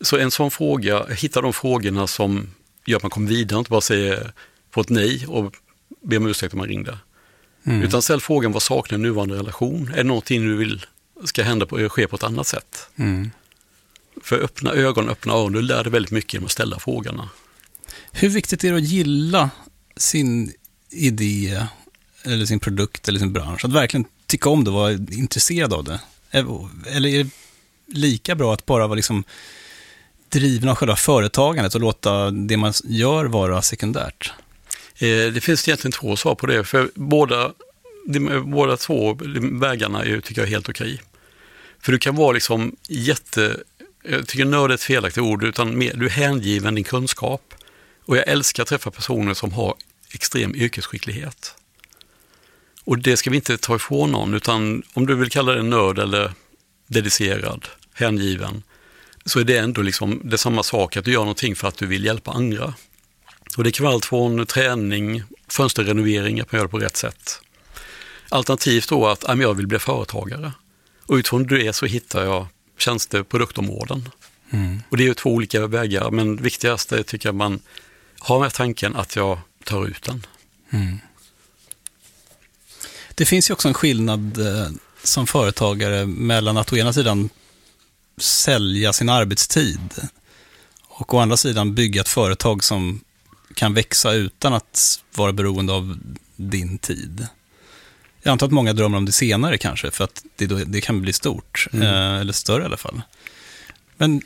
Så 0.00 0.16
en 0.16 0.30
sån 0.30 0.50
fråga, 0.50 1.06
hitta 1.06 1.40
de 1.40 1.52
frågorna 1.52 2.06
som 2.06 2.50
gör 2.86 2.96
att 2.96 3.02
man 3.02 3.10
kommer 3.10 3.28
vidare, 3.28 3.58
inte 3.58 3.70
bara 3.70 3.80
säger 3.80 4.32
få 4.70 4.80
ett 4.80 4.88
nej 4.88 5.26
och 5.26 5.54
be 6.02 6.16
om 6.16 6.26
ursäkt 6.26 6.54
om 6.54 6.58
man 6.58 6.68
ringde. 6.68 6.98
Utan 7.64 8.02
ställ 8.02 8.20
frågan, 8.20 8.52
vad 8.52 8.62
saknar 8.62 8.98
nuvarande 8.98 9.34
relation? 9.36 9.90
Är 9.92 9.96
det 9.96 10.02
någonting 10.02 10.42
du 10.42 10.56
vill 10.56 10.86
ska 11.24 11.42
hända 11.42 11.66
på, 11.66 11.88
ske 11.88 12.06
på 12.06 12.16
ett 12.16 12.22
annat 12.22 12.46
sätt? 12.46 12.88
För 14.22 14.38
öppna 14.38 14.72
ögon, 14.72 15.08
öppna 15.08 15.32
öron, 15.32 15.52
du 15.52 15.62
lär 15.62 15.84
dig 15.84 15.92
väldigt 15.92 16.12
mycket 16.12 16.32
genom 16.32 16.44
att 16.44 16.52
ställa 16.52 16.78
frågorna. 16.78 17.28
Hur 18.12 18.28
viktigt 18.28 18.64
är 18.64 18.70
det 18.70 18.76
att 18.76 18.84
gilla 18.84 19.50
sin 19.96 20.52
idé, 20.90 21.62
eller 22.22 22.46
sin 22.46 22.60
produkt, 22.60 23.08
eller 23.08 23.18
sin 23.18 23.32
bransch? 23.32 23.64
Att 23.64 23.72
verkligen 23.72 24.04
tycka 24.26 24.48
om 24.48 24.64
det 24.64 24.70
och 24.70 24.76
vara 24.76 24.92
intresserad 24.92 25.72
av 25.72 25.84
det? 25.84 26.00
Eller 26.86 27.08
är 27.08 27.24
det 27.24 27.30
lika 27.86 28.34
bra 28.34 28.54
att 28.54 28.66
bara 28.66 28.86
vara 28.86 28.96
liksom 28.96 29.24
driven 30.30 30.68
av 30.68 30.74
själva 30.74 30.96
företagandet 30.96 31.74
och 31.74 31.80
låta 31.80 32.30
det 32.30 32.56
man 32.56 32.72
gör 32.84 33.24
vara 33.24 33.62
sekundärt? 33.62 34.32
Eh, 34.98 35.32
det 35.32 35.40
finns 35.44 35.68
egentligen 35.68 35.92
två 35.92 36.16
svar 36.16 36.34
på 36.34 36.46
det, 36.46 36.64
för 36.64 36.90
båda, 36.94 37.52
de, 38.06 38.50
båda 38.50 38.76
två 38.76 39.18
vägarna 39.60 40.04
är, 40.04 40.20
tycker 40.20 40.40
jag 40.40 40.48
är 40.48 40.52
helt 40.52 40.68
okej. 40.68 41.02
För 41.80 41.92
du 41.92 41.98
kan 41.98 42.16
vara 42.16 42.32
liksom 42.32 42.76
jätte, 42.88 43.56
jag 44.02 44.26
tycker 44.28 44.44
nörd 44.44 44.70
är 44.70 44.74
ett 44.74 44.82
felaktigt 44.82 45.22
ord, 45.22 45.44
utan 45.44 45.78
mer, 45.78 45.94
du 45.94 46.06
är 46.06 46.10
hängiven 46.10 46.74
din 46.74 46.84
kunskap. 46.84 47.54
Och 48.04 48.16
jag 48.16 48.28
älskar 48.28 48.62
att 48.62 48.68
träffa 48.68 48.90
personer 48.90 49.34
som 49.34 49.52
har 49.52 49.74
extrem 50.10 50.54
yrkesskicklighet. 50.54 51.54
Och 52.84 52.98
det 52.98 53.16
ska 53.16 53.30
vi 53.30 53.36
inte 53.36 53.58
ta 53.58 53.76
ifrån 53.76 54.12
någon, 54.12 54.34
utan 54.34 54.82
om 54.94 55.06
du 55.06 55.14
vill 55.14 55.30
kalla 55.30 55.52
det 55.52 55.62
nörd 55.62 55.98
eller 55.98 56.32
dedicerad, 56.86 57.68
hängiven, 57.94 58.62
så 59.28 59.40
är 59.40 59.44
det 59.44 59.58
ändå 59.58 59.82
liksom 59.82 60.20
det 60.24 60.38
samma 60.38 60.62
sak, 60.62 60.96
att 60.96 61.04
du 61.04 61.12
gör 61.12 61.20
någonting 61.20 61.56
för 61.56 61.68
att 61.68 61.78
du 61.78 61.86
vill 61.86 62.04
hjälpa 62.04 62.30
andra. 62.30 62.74
Och 63.56 63.64
det 63.64 63.72
kan 63.72 63.84
vara 63.84 63.94
allt 63.94 64.04
från 64.04 64.46
träning, 64.46 65.22
fönsterrenovering, 65.48 66.40
att 66.40 66.52
man 66.52 66.58
gör 66.58 66.64
det 66.64 66.70
på 66.70 66.78
rätt 66.78 66.96
sätt. 66.96 67.40
Alternativt 68.28 68.88
då 68.88 69.06
att 69.06 69.24
jag 69.40 69.54
vill 69.54 69.66
bli 69.66 69.78
företagare. 69.78 70.52
Och 71.06 71.14
utifrån 71.14 71.46
det 71.46 71.72
så 71.72 71.86
hittar 71.86 72.24
jag 72.24 72.46
tjänster 72.78 73.22
produktområden. 73.22 74.08
Och 74.88 74.96
det 74.96 75.02
är 75.02 75.08
ju 75.08 75.14
två 75.14 75.30
olika 75.30 75.66
vägar, 75.66 76.10
men 76.10 76.36
viktigast 76.36 76.92
är 76.92 77.02
tycker 77.02 77.28
jag 77.28 77.34
man 77.34 77.60
har 78.18 78.40
med 78.40 78.54
tanken 78.54 78.96
att 78.96 79.16
jag 79.16 79.38
tar 79.64 79.86
ut 79.86 80.02
den. 80.02 80.26
Det 83.14 83.24
finns 83.24 83.50
ju 83.50 83.54
också 83.54 83.68
en 83.68 83.74
skillnad 83.74 84.38
eh, 84.38 84.70
som 85.02 85.26
företagare 85.26 86.06
mellan 86.06 86.56
att 86.56 86.72
å 86.72 86.76
ena 86.76 86.92
sidan 86.92 87.30
sälja 88.22 88.92
sin 88.92 89.08
arbetstid 89.08 89.94
och 90.88 91.14
å 91.14 91.18
andra 91.18 91.36
sidan 91.36 91.74
bygga 91.74 92.00
ett 92.00 92.08
företag 92.08 92.64
som 92.64 93.00
kan 93.54 93.74
växa 93.74 94.12
utan 94.12 94.54
att 94.54 95.00
vara 95.14 95.32
beroende 95.32 95.72
av 95.72 95.98
din 96.36 96.78
tid. 96.78 97.26
Jag 98.22 98.32
antar 98.32 98.46
att 98.46 98.52
många 98.52 98.72
drömmer 98.72 98.98
om 98.98 99.04
det 99.04 99.12
senare 99.12 99.58
kanske, 99.58 99.90
för 99.90 100.04
att 100.04 100.24
det, 100.36 100.46
det 100.46 100.80
kan 100.80 101.00
bli 101.02 101.12
stort, 101.12 101.66
Mm. 101.72 101.86
eh, 101.86 102.20
eller 102.20 102.32
större 102.32 102.62
i 102.62 102.66
alla 102.66 102.76
fall. 102.76 103.02
Men 103.96 104.22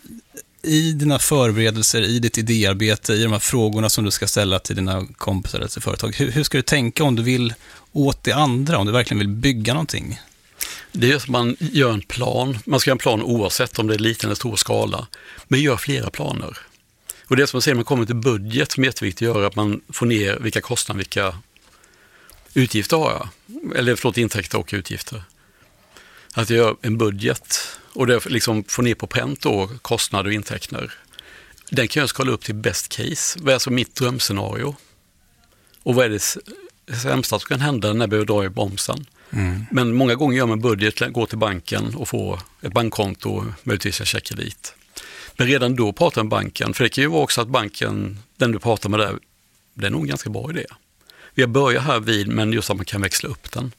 i 0.63 0.93
dina 0.93 1.19
förberedelser, 1.19 2.03
i 2.03 2.19
ditt 2.19 2.39
idéarbete, 2.39 3.13
i 3.13 3.23
de 3.23 3.33
här 3.33 3.39
frågorna 3.39 3.89
som 3.89 4.05
du 4.05 4.11
ska 4.11 4.27
ställa 4.27 4.59
till 4.59 4.77
dina 4.77 5.07
kompisar 5.17 5.59
eller 5.59 5.69
till 5.69 5.83
företag, 5.83 6.15
hur, 6.17 6.31
hur 6.31 6.43
ska 6.43 6.59
du 6.59 6.63
tänka 6.63 7.05
om 7.05 7.17
du 7.17 7.23
vill 7.23 7.55
åt 7.93 8.25
det 8.25 8.33
andra, 8.33 8.79
om 8.79 8.87
du 8.87 8.93
verkligen 8.93 9.19
vill 9.19 9.29
bygga 9.29 9.73
någonting? 9.75 10.21
Det 10.93 11.13
är 11.13 11.17
att 11.17 11.29
man 11.29 11.57
gör 11.59 11.93
en 11.93 12.03
plan. 12.03 12.59
Man 12.67 12.81
ska 12.81 12.91
göra 12.91 12.95
en 12.95 12.99
plan 12.99 13.23
oavsett 13.23 13.79
om 13.79 13.87
det 13.87 13.95
är 13.95 13.99
liten 13.99 14.29
eller 14.29 14.35
stor 14.35 14.57
skala. 14.57 15.07
Men 15.49 15.61
gör 15.61 15.77
flera 15.77 16.11
planer. 16.11 16.59
Och 17.27 17.37
det 17.37 17.47
som 17.47 17.57
man 17.57 17.63
säger, 17.63 17.75
man 17.75 17.85
kommer 17.85 18.07
till 18.07 18.15
budget 18.15 18.73
som 18.73 18.83
är 18.83 18.87
jätteviktigt 18.87 19.29
att 19.29 19.35
göra, 19.35 19.47
att 19.47 19.57
man 19.57 19.81
får 19.89 20.07
ner 20.07 20.39
vilka 20.39 20.61
kostnader, 20.61 20.99
vilka 20.99 21.39
utgifter 22.55 22.97
har 22.97 23.11
jag? 23.11 23.29
Eller 23.77 23.97
förlåt, 23.97 24.19
intäkter 24.19 24.59
och 24.59 24.71
utgifter. 24.73 25.23
Att 26.35 26.51
jag 26.51 26.57
gör 26.57 26.77
en 26.83 26.99
budget 26.99 27.59
och 27.93 28.07
det 28.07 28.27
liksom 28.27 28.65
får 28.65 28.83
ner 28.83 28.95
på 28.95 29.07
pränt 29.07 29.41
då 29.41 29.71
kostnader 29.83 30.27
och 30.27 30.35
intäkter. 30.35 30.95
Den 31.71 31.89
kan 31.89 32.01
jag 32.01 32.11
skala 32.11 32.33
upp 32.33 32.45
till 32.45 32.55
best 32.55 32.89
case. 32.89 33.39
Vad 33.43 33.49
är 33.49 33.55
alltså 33.55 33.71
mitt 33.71 33.95
drömscenario? 33.95 34.77
Och 35.83 35.95
vad 35.95 36.05
är 36.05 36.09
det 36.09 36.37
sämsta 36.97 37.39
som 37.39 37.49
kan 37.49 37.61
hända 37.61 37.93
när 37.93 38.01
jag 38.01 38.11
behöver 38.11 38.27
dra 38.27 38.45
i 38.45 38.49
bromsen? 38.49 39.07
Men 39.71 39.95
många 39.95 40.15
gånger 40.15 40.37
gör 40.37 40.47
man 40.47 40.61
budget, 40.61 41.13
går 41.13 41.27
till 41.27 41.39
banken 41.39 41.95
och 41.95 42.09
får 42.09 42.41
ett 42.61 42.73
bankkonto, 42.73 43.45
möjligtvis 43.63 44.01
en 44.01 44.07
checkkredit. 44.07 44.75
Men 45.37 45.47
redan 45.47 45.77
då 45.77 45.93
pratar 45.93 46.23
med 46.23 46.31
banken, 46.31 46.75
för 46.75 46.85
det 46.85 46.91
kan 46.91 47.03
ju 47.03 47.09
vara 47.09 47.23
också 47.23 47.41
att 47.41 47.49
banken, 47.49 48.19
den 48.37 48.53
du 48.53 48.59
pratar 48.59 48.89
med 48.89 49.01
där, 49.01 49.19
det 49.75 49.87
är 49.87 49.91
nog 49.91 50.01
en 50.01 50.09
ganska 50.09 50.31
bra 50.31 50.51
idé. 50.51 50.67
Vi 51.35 51.43
har 51.43 51.49
börjat 51.49 51.85
här 51.85 52.01
vid, 52.01 52.29
men 52.29 52.53
just 52.53 52.71
att 52.71 52.77
man 52.77 52.87
kan 52.87 53.03
växla 53.03 53.29
upp 53.29 53.53
den. 53.53 53.73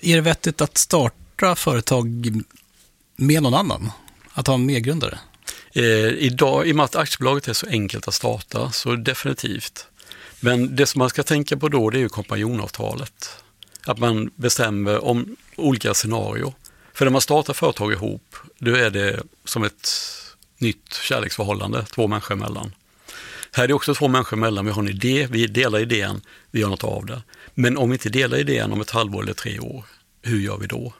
Är 0.00 0.14
det 0.14 0.20
vettigt 0.20 0.60
att 0.60 0.78
starta 0.78 1.56
företag 1.56 2.06
med 3.16 3.42
någon 3.42 3.54
annan? 3.54 3.90
Att 4.32 4.46
ha 4.46 4.54
en 4.54 4.66
medgrundare? 4.66 5.18
Eh, 5.72 5.84
idag, 6.08 6.66
i 6.66 6.72
och 6.72 6.76
med 6.76 6.84
att 6.84 6.96
aktiebolaget 6.96 7.48
är 7.48 7.52
så 7.52 7.66
enkelt 7.66 8.08
att 8.08 8.14
starta, 8.14 8.72
så 8.72 8.96
definitivt. 8.96 9.86
Men 10.40 10.76
det 10.76 10.86
som 10.86 10.98
man 10.98 11.10
ska 11.10 11.22
tänka 11.22 11.56
på 11.56 11.68
då, 11.68 11.90
det 11.90 11.98
är 11.98 12.00
ju 12.00 12.08
kompanjonavtalet. 12.08 13.36
Att 13.86 13.98
man 13.98 14.30
bestämmer 14.36 15.04
om 15.04 15.36
olika 15.56 15.94
scenarier. 15.94 16.52
För 16.92 17.04
när 17.04 17.12
man 17.12 17.20
startar 17.20 17.54
företag 17.54 17.92
ihop, 17.92 18.36
då 18.58 18.74
är 18.74 18.90
det 18.90 19.22
som 19.44 19.64
ett 19.64 19.88
nytt 20.58 20.94
kärleksförhållande 20.94 21.84
två 21.84 22.06
människor 22.06 22.34
emellan. 22.34 22.74
Här 23.52 23.64
är 23.64 23.68
det 23.68 23.74
också 23.74 23.94
två 23.94 24.08
människor 24.08 24.36
emellan, 24.36 24.66
vi 24.66 24.72
har 24.72 24.82
en 24.82 24.88
idé, 24.88 25.28
vi 25.30 25.46
delar 25.46 25.78
idén, 25.78 26.20
vi 26.50 26.60
gör 26.60 26.68
något 26.68 26.84
av 26.84 27.06
det. 27.06 27.22
Men 27.54 27.76
om 27.76 27.90
vi 27.90 27.94
inte 27.94 28.08
delar 28.08 28.38
idén 28.38 28.72
om 28.72 28.80
ett 28.80 28.90
halvår 28.90 29.22
eller 29.22 29.32
tre 29.32 29.58
år, 29.58 29.84
hur 30.22 30.40
gör 30.40 30.58
vi 30.58 30.66
då? 30.66 30.92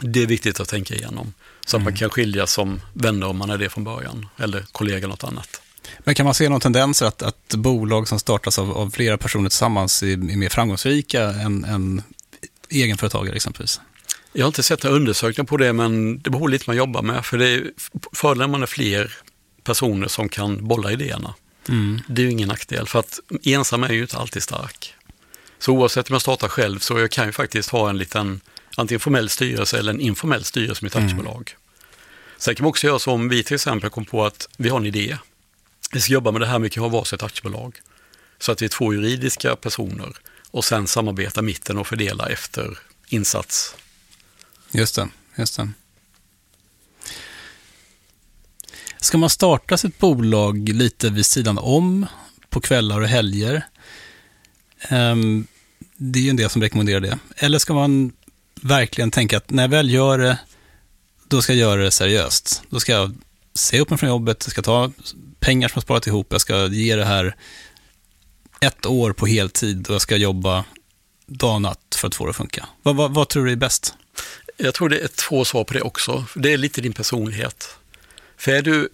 Det 0.00 0.22
är 0.22 0.26
viktigt 0.26 0.60
att 0.60 0.68
tänka 0.68 0.94
igenom. 0.94 1.34
Så 1.66 1.76
att 1.76 1.82
man 1.82 1.96
kan 1.96 2.10
skiljas 2.10 2.52
som 2.52 2.80
vänner 2.92 3.26
om 3.26 3.36
man 3.36 3.50
är 3.50 3.58
det 3.58 3.68
från 3.68 3.84
början, 3.84 4.26
eller 4.36 4.64
kollega 4.72 5.08
något 5.08 5.24
annat. 5.24 5.62
Men 5.98 6.14
kan 6.14 6.24
man 6.24 6.34
se 6.34 6.48
någon 6.48 6.60
tendens 6.60 7.02
att, 7.02 7.22
att 7.22 7.54
bolag 7.54 8.08
som 8.08 8.18
startas 8.18 8.58
av, 8.58 8.72
av 8.72 8.90
flera 8.90 9.18
personer 9.18 9.48
tillsammans 9.48 10.02
är, 10.02 10.12
är 10.12 10.36
mer 10.36 10.48
framgångsrika 10.48 11.22
än, 11.22 11.64
än 11.64 12.02
egenföretagare 12.68 13.36
exempelvis? 13.36 13.80
Jag 14.32 14.44
har 14.44 14.48
inte 14.48 14.62
sett 14.62 14.82
några 14.82 14.96
undersökningar 14.96 15.46
på 15.46 15.56
det, 15.56 15.72
men 15.72 16.18
det 16.18 16.30
beror 16.30 16.48
lite 16.48 16.64
vad 16.66 16.76
man 16.76 16.76
jobbar 16.76 17.02
med. 17.02 17.24
För 17.24 17.38
det 17.38 17.48
är 17.48 17.64
fördelen 18.12 18.50
man 18.50 18.62
är 18.62 18.66
fler 18.66 19.14
personer 19.64 20.08
som 20.08 20.28
kan 20.28 20.68
bolla 20.68 20.92
idéerna. 20.92 21.34
Det 22.08 22.22
är 22.22 22.26
ju 22.26 22.32
ingen 22.32 22.48
nackdel, 22.48 22.86
för 22.86 22.98
att 22.98 23.20
ensam 23.44 23.84
är 23.84 23.92
ju 23.92 24.02
inte 24.02 24.16
alltid 24.16 24.42
stark. 24.42 24.94
Så 25.58 25.72
oavsett 25.72 26.10
om 26.10 26.14
jag 26.14 26.22
startar 26.22 26.48
själv 26.48 26.78
så 26.78 26.98
jag 26.98 27.10
kan 27.10 27.26
ju 27.26 27.32
faktiskt 27.32 27.70
ha 27.70 27.90
en 27.90 27.98
liten 27.98 28.40
antingen 28.76 29.00
formell 29.00 29.28
styrelse 29.28 29.78
eller 29.78 29.92
en 29.92 30.00
informell 30.00 30.44
styrelse 30.44 30.84
med 30.84 30.90
ett 30.90 30.96
aktiebolag. 30.96 31.56
Sen 32.38 32.54
kan 32.54 32.64
man 32.64 32.68
också 32.68 32.86
göra 32.86 32.98
så 32.98 33.12
om 33.12 33.28
vi 33.28 33.42
till 33.42 33.54
exempel 33.54 33.90
kom 33.90 34.04
på 34.04 34.24
att 34.24 34.48
vi 34.56 34.68
har 34.68 34.78
en 34.78 34.86
idé. 34.86 35.16
Vi 35.92 36.00
ska 36.00 36.12
jobba 36.12 36.30
med 36.30 36.40
det 36.40 36.46
här, 36.46 36.54
men 36.54 36.62
vi 36.62 36.70
kan 36.70 36.82
ha 36.82 36.88
varsitt 36.88 37.22
aktiebolag. 37.22 37.80
Så 38.38 38.52
att 38.52 38.62
vi 38.62 38.66
är 38.66 38.70
två 38.70 38.94
juridiska 38.94 39.56
personer 39.56 40.16
och 40.50 40.64
sen 40.64 40.86
samarbeta 40.86 41.42
mitten 41.42 41.78
och 41.78 41.86
fördela 41.86 42.28
efter 42.28 42.78
insats. 43.08 43.76
Just 44.70 44.94
det, 44.94 45.08
just 45.36 45.56
det. 45.56 45.68
Ska 49.00 49.18
man 49.18 49.30
starta 49.30 49.76
sitt 49.76 49.98
bolag 49.98 50.68
lite 50.68 51.10
vid 51.10 51.26
sidan 51.26 51.58
om 51.58 52.06
på 52.48 52.60
kvällar 52.60 53.00
och 53.00 53.08
helger? 53.08 53.66
Ehm, 54.88 55.46
det 55.96 56.18
är 56.18 56.22
ju 56.22 56.30
en 56.30 56.36
del 56.36 56.50
som 56.50 56.62
rekommenderar 56.62 57.00
det. 57.00 57.18
Eller 57.36 57.58
ska 57.58 57.74
man 57.74 58.12
verkligen 58.62 59.10
tänka 59.10 59.36
att 59.36 59.50
när 59.50 59.62
jag 59.62 59.68
väl 59.68 59.90
gör 59.90 60.18
det, 60.18 60.38
då 61.28 61.42
ska 61.42 61.52
jag 61.52 61.60
göra 61.60 61.82
det 61.82 61.90
seriöst. 61.90 62.62
Då 62.70 62.80
ska 62.80 62.92
jag 62.92 63.14
säga 63.56 63.82
upp 63.82 63.90
mig 63.90 63.98
från 63.98 64.08
jobbet, 64.08 64.42
jag 64.46 64.50
ska 64.50 64.62
ta 64.62 64.92
pengar 65.40 65.68
som 65.68 65.72
jag 65.74 65.82
sparat 65.82 66.06
ihop, 66.06 66.26
jag 66.30 66.40
ska 66.40 66.66
ge 66.66 66.96
det 66.96 67.04
här 67.04 67.36
ett 68.60 68.86
år 68.86 69.12
på 69.12 69.26
heltid 69.26 69.88
och 69.88 69.94
jag 69.94 70.02
ska 70.02 70.16
jobba 70.16 70.64
dag 71.26 71.54
och 71.54 71.62
natt 71.62 71.96
för 71.96 72.08
att 72.08 72.14
få 72.14 72.24
det 72.24 72.30
att 72.30 72.36
funka. 72.36 72.66
Vad, 72.82 72.96
vad, 72.96 73.14
vad 73.14 73.28
tror 73.28 73.44
du 73.44 73.52
är 73.52 73.56
bäst? 73.56 73.94
Jag 74.56 74.74
tror 74.74 74.88
det 74.88 74.98
är 74.98 75.08
två 75.08 75.44
svar 75.44 75.64
på 75.64 75.74
det 75.74 75.82
också. 75.82 76.24
Det 76.34 76.52
är 76.52 76.56
lite 76.56 76.80
din 76.80 76.92
personlighet. 76.92 77.76
För 78.36 78.52
är 78.52 78.62
du, 78.62 78.88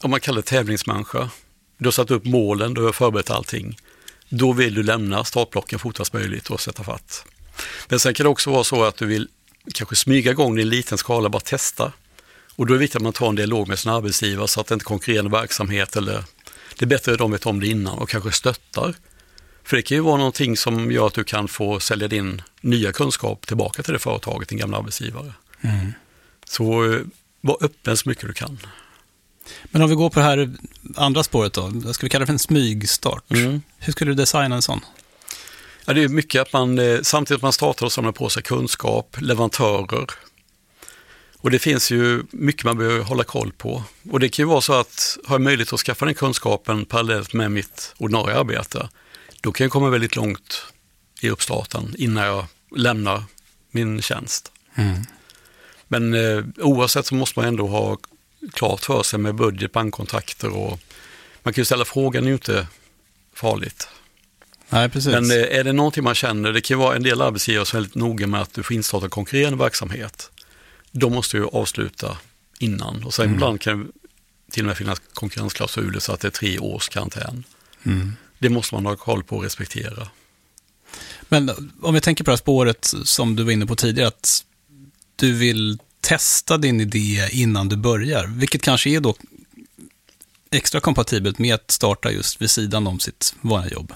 om 0.00 0.10
man 0.10 0.20
kallar 0.20 0.36
det 0.36 0.42
tävlingsmänniska, 0.42 1.30
du 1.78 1.86
har 1.86 1.92
satt 1.92 2.10
upp 2.10 2.24
målen, 2.24 2.74
du 2.74 2.82
har 2.82 2.92
förberett 2.92 3.30
allting. 3.30 3.76
Då 4.28 4.52
vill 4.52 4.74
du 4.74 4.82
lämna 4.82 5.24
startblocken 5.24 5.78
fortast 5.78 6.12
möjligt 6.12 6.50
och 6.50 6.60
sätta 6.60 6.84
fatt. 6.84 7.24
Men 7.88 8.00
sen 8.00 8.14
kan 8.14 8.24
det 8.24 8.30
också 8.30 8.50
vara 8.50 8.64
så 8.64 8.84
att 8.84 8.96
du 8.96 9.06
vill 9.06 9.28
kanske 9.74 9.96
smyga 9.96 10.30
igång 10.30 10.58
i 10.58 10.62
en 10.62 10.68
liten 10.68 10.98
skala, 10.98 11.28
bara 11.28 11.40
testa. 11.40 11.92
Och 12.58 12.66
då 12.66 12.74
är 12.74 12.78
det 12.78 12.80
viktigt 12.80 12.96
att 12.96 13.02
man 13.02 13.12
tar 13.12 13.28
en 13.28 13.34
dialog 13.34 13.68
med 13.68 13.78
sin 13.78 13.92
arbetsgivare 13.92 14.48
så 14.48 14.60
att 14.60 14.66
det 14.66 14.74
inte 14.74 14.82
är 14.82 14.84
konkurrerande 14.84 15.30
verksamhet 15.30 15.96
eller 15.96 16.24
det 16.78 16.84
är 16.84 16.86
bättre 16.86 17.12
att 17.12 17.18
de 17.18 17.30
vet 17.30 17.46
om 17.46 17.60
det 17.60 17.66
innan 17.66 17.98
och 17.98 18.08
kanske 18.08 18.32
stöttar. 18.32 18.94
För 19.64 19.76
det 19.76 19.82
kan 19.82 19.96
ju 19.96 20.02
vara 20.02 20.16
någonting 20.16 20.56
som 20.56 20.92
gör 20.92 21.06
att 21.06 21.14
du 21.14 21.24
kan 21.24 21.48
få 21.48 21.80
sälja 21.80 22.08
din 22.08 22.42
nya 22.60 22.92
kunskap 22.92 23.46
tillbaka 23.46 23.82
till 23.82 23.92
det 23.92 23.98
företaget, 23.98 24.48
din 24.48 24.58
gamla 24.58 24.78
arbetsgivare. 24.78 25.32
Så 26.44 26.92
eh, 26.92 27.00
var 27.40 27.56
öppen 27.60 27.96
så 27.96 28.08
mycket 28.08 28.26
du 28.26 28.32
kan. 28.32 28.58
Men 29.64 29.82
om 29.82 29.88
vi 29.88 29.94
går 29.94 30.10
på 30.10 30.20
det 30.20 30.26
här 30.26 30.50
andra 30.96 31.22
spåret 31.22 31.52
då, 31.52 31.92
ska 31.92 32.06
vi 32.06 32.10
kalla 32.10 32.20
det 32.20 32.26
för 32.26 32.32
en 32.32 32.38
smygstart? 32.38 33.30
Mm. 33.30 33.62
Hur 33.78 33.92
skulle 33.92 34.10
du 34.10 34.14
designa 34.14 34.56
en 34.56 34.62
sån? 34.62 34.80
Ja, 35.84 35.92
det 35.92 36.02
är 36.02 36.08
mycket 36.08 36.42
att 36.42 36.52
man 36.52 36.78
eh, 36.78 36.98
samtidigt 37.02 37.40
som 37.40 37.46
man 37.46 37.52
startar 37.52 37.86
och 37.86 37.92
samlar 37.92 38.12
på 38.12 38.28
sig 38.28 38.42
kunskap, 38.42 39.16
leverantörer. 39.20 40.06
Och 41.40 41.50
det 41.50 41.58
finns 41.58 41.90
ju 41.90 42.22
mycket 42.30 42.64
man 42.64 42.78
behöver 42.78 43.04
hålla 43.04 43.24
koll 43.24 43.52
på. 43.52 43.82
Och 44.10 44.20
det 44.20 44.28
kan 44.28 44.42
ju 44.42 44.48
vara 44.48 44.60
så 44.60 44.72
att 44.72 45.18
har 45.24 45.34
jag 45.34 45.42
möjlighet 45.42 45.72
att 45.72 45.80
skaffa 45.80 46.04
den 46.04 46.14
kunskapen 46.14 46.84
parallellt 46.84 47.32
med 47.32 47.50
mitt 47.52 47.94
ordinarie 47.98 48.36
arbete, 48.36 48.88
då 49.40 49.52
kan 49.52 49.64
jag 49.64 49.72
komma 49.72 49.90
väldigt 49.90 50.16
långt 50.16 50.64
i 51.20 51.30
uppstarten 51.30 51.94
innan 51.98 52.24
jag 52.24 52.46
lämnar 52.76 53.22
min 53.70 54.02
tjänst. 54.02 54.52
Men 55.88 56.14
eh, 56.14 56.44
oavsett 56.56 57.06
så 57.06 57.14
måste 57.14 57.38
man 57.38 57.48
ändå 57.48 57.66
ha 57.66 57.96
klart 58.52 58.84
för 58.84 59.02
sig 59.02 59.18
med 59.18 59.34
budget, 59.34 59.72
bankkontakter 59.72 60.56
och 60.56 60.80
man 61.42 61.54
kan 61.54 61.60
ju 61.60 61.64
ställa 61.64 61.84
frågan, 61.84 62.22
det 62.22 62.26
är 62.26 62.30
ju 62.30 62.34
inte 62.34 62.66
farligt. 63.34 63.88
Nej, 64.68 64.88
precis. 64.88 65.12
Men 65.12 65.30
eh, 65.30 65.58
är 65.58 65.64
det 65.64 65.72
någonting 65.72 66.04
man 66.04 66.14
känner, 66.14 66.52
det 66.52 66.60
kan 66.60 66.78
ju 66.78 66.78
vara 66.78 66.96
en 66.96 67.02
del 67.02 67.22
arbetsgivare 67.22 67.66
som 67.66 67.76
är 67.76 67.80
väldigt 67.80 67.94
noga 67.94 68.26
med 68.26 68.40
att 68.40 68.54
du 68.54 68.62
får 68.62 68.76
instarta 68.76 69.08
konkurrerande 69.08 69.58
verksamhet. 69.58 70.30
De 70.92 71.12
måste 71.12 71.36
ju 71.36 71.46
avsluta 71.46 72.18
innan 72.58 73.04
och 73.04 73.14
sen 73.14 73.34
ibland 73.34 73.60
kan 73.60 73.84
det 73.84 73.92
till 74.50 74.62
och 74.62 74.66
med 74.66 74.76
finnas 74.76 74.98
konkurrensklausuler 75.14 76.00
så 76.00 76.12
att 76.12 76.20
det 76.20 76.28
är 76.28 76.32
tre 76.32 76.58
års 76.58 76.88
karantän. 76.88 77.44
Det 78.38 78.48
måste 78.48 78.74
man 78.74 78.86
ha 78.86 78.96
koll 78.96 79.24
på 79.24 79.36
och 79.36 79.42
respektera. 79.42 80.08
Men 81.28 81.72
om 81.82 81.94
vi 81.94 82.00
tänker 82.00 82.24
på 82.24 82.30
det 82.30 82.32
här 82.32 82.36
spåret 82.36 82.94
som 83.04 83.36
du 83.36 83.42
var 83.42 83.52
inne 83.52 83.66
på 83.66 83.76
tidigare, 83.76 84.08
att 84.08 84.44
du 85.16 85.32
vill 85.32 85.78
testa 86.00 86.58
din 86.58 86.80
idé 86.80 87.28
innan 87.32 87.68
du 87.68 87.76
börjar, 87.76 88.26
vilket 88.26 88.62
kanske 88.62 88.90
är 88.90 89.00
då 89.00 89.16
extra 90.50 90.80
kompatibelt 90.80 91.38
med 91.38 91.54
att 91.54 91.70
starta 91.70 92.10
just 92.10 92.42
vid 92.42 92.50
sidan 92.50 92.86
om 92.86 93.00
sitt 93.00 93.34
vanliga 93.40 93.72
jobb. 93.72 93.92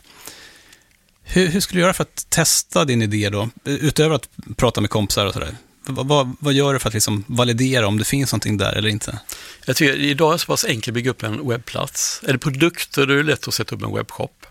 Hur, 1.22 1.46
hur 1.46 1.60
skulle 1.60 1.78
du 1.78 1.82
göra 1.82 1.94
för 1.94 2.02
att 2.02 2.26
testa 2.30 2.84
din 2.84 3.02
idé 3.02 3.30
då, 3.30 3.50
utöver 3.64 4.14
att 4.14 4.28
prata 4.56 4.80
med 4.80 4.90
kompisar 4.90 5.26
och 5.26 5.32
sådär? 5.32 5.56
Vad, 5.84 6.36
vad, 6.40 6.54
gör 6.54 6.72
du 6.72 6.78
för 6.78 6.88
att 6.88 6.94
liksom 6.94 7.24
validera 7.26 7.86
om 7.86 7.98
det 7.98 8.04
finns 8.04 8.32
någonting 8.32 8.56
där 8.56 8.72
eller 8.72 8.88
inte? 8.88 9.20
Jag 9.66 9.76
tycker 9.76 9.94
idag 9.94 10.28
är 10.28 10.32
det 10.32 10.38
så 10.38 10.46
pass 10.46 10.64
enkelt 10.64 10.88
att 10.88 10.94
bygga 10.94 11.10
upp 11.10 11.22
en 11.22 11.48
webbplats. 11.48 12.20
Är 12.26 12.32
det 12.32 12.38
produkter 12.38 13.06
då 13.06 13.12
är 13.12 13.16
det 13.16 13.22
lätt 13.22 13.48
att 13.48 13.54
sätta 13.54 13.74
upp 13.74 13.82
en 13.82 13.94
webbshop. 13.94 14.46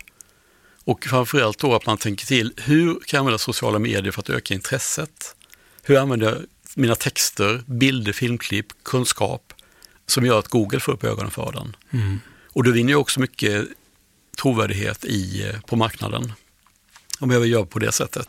Och 0.84 1.04
framförallt 1.04 1.58
då 1.58 1.74
att 1.74 1.86
man 1.86 1.98
tänker 1.98 2.26
till, 2.26 2.52
hur 2.56 2.94
kan 2.94 3.00
jag 3.10 3.18
använda 3.18 3.38
sociala 3.38 3.78
medier 3.78 4.12
för 4.12 4.20
att 4.20 4.30
öka 4.30 4.54
intresset? 4.54 5.34
Hur 5.82 5.98
använder 5.98 6.26
jag 6.26 6.38
mina 6.74 6.94
texter, 6.94 7.62
bilder, 7.66 8.12
filmklipp, 8.12 8.66
kunskap 8.82 9.52
som 10.06 10.26
gör 10.26 10.38
att 10.38 10.48
Google 10.48 10.80
får 10.80 10.92
upp 10.92 11.04
ögonen 11.04 11.30
för 11.30 11.52
den? 11.52 11.76
Mm. 11.90 12.20
Och 12.52 12.64
då 12.64 12.70
vinner 12.70 12.90
jag 12.92 13.00
också 13.00 13.20
mycket 13.20 13.66
trovärdighet 14.42 15.04
i, 15.04 15.42
eh, 15.48 15.60
på 15.60 15.76
marknaden 15.76 16.32
om 17.20 17.30
jag 17.30 17.46
gör 17.46 17.64
på 17.64 17.78
det 17.78 17.92
sättet. 17.92 18.28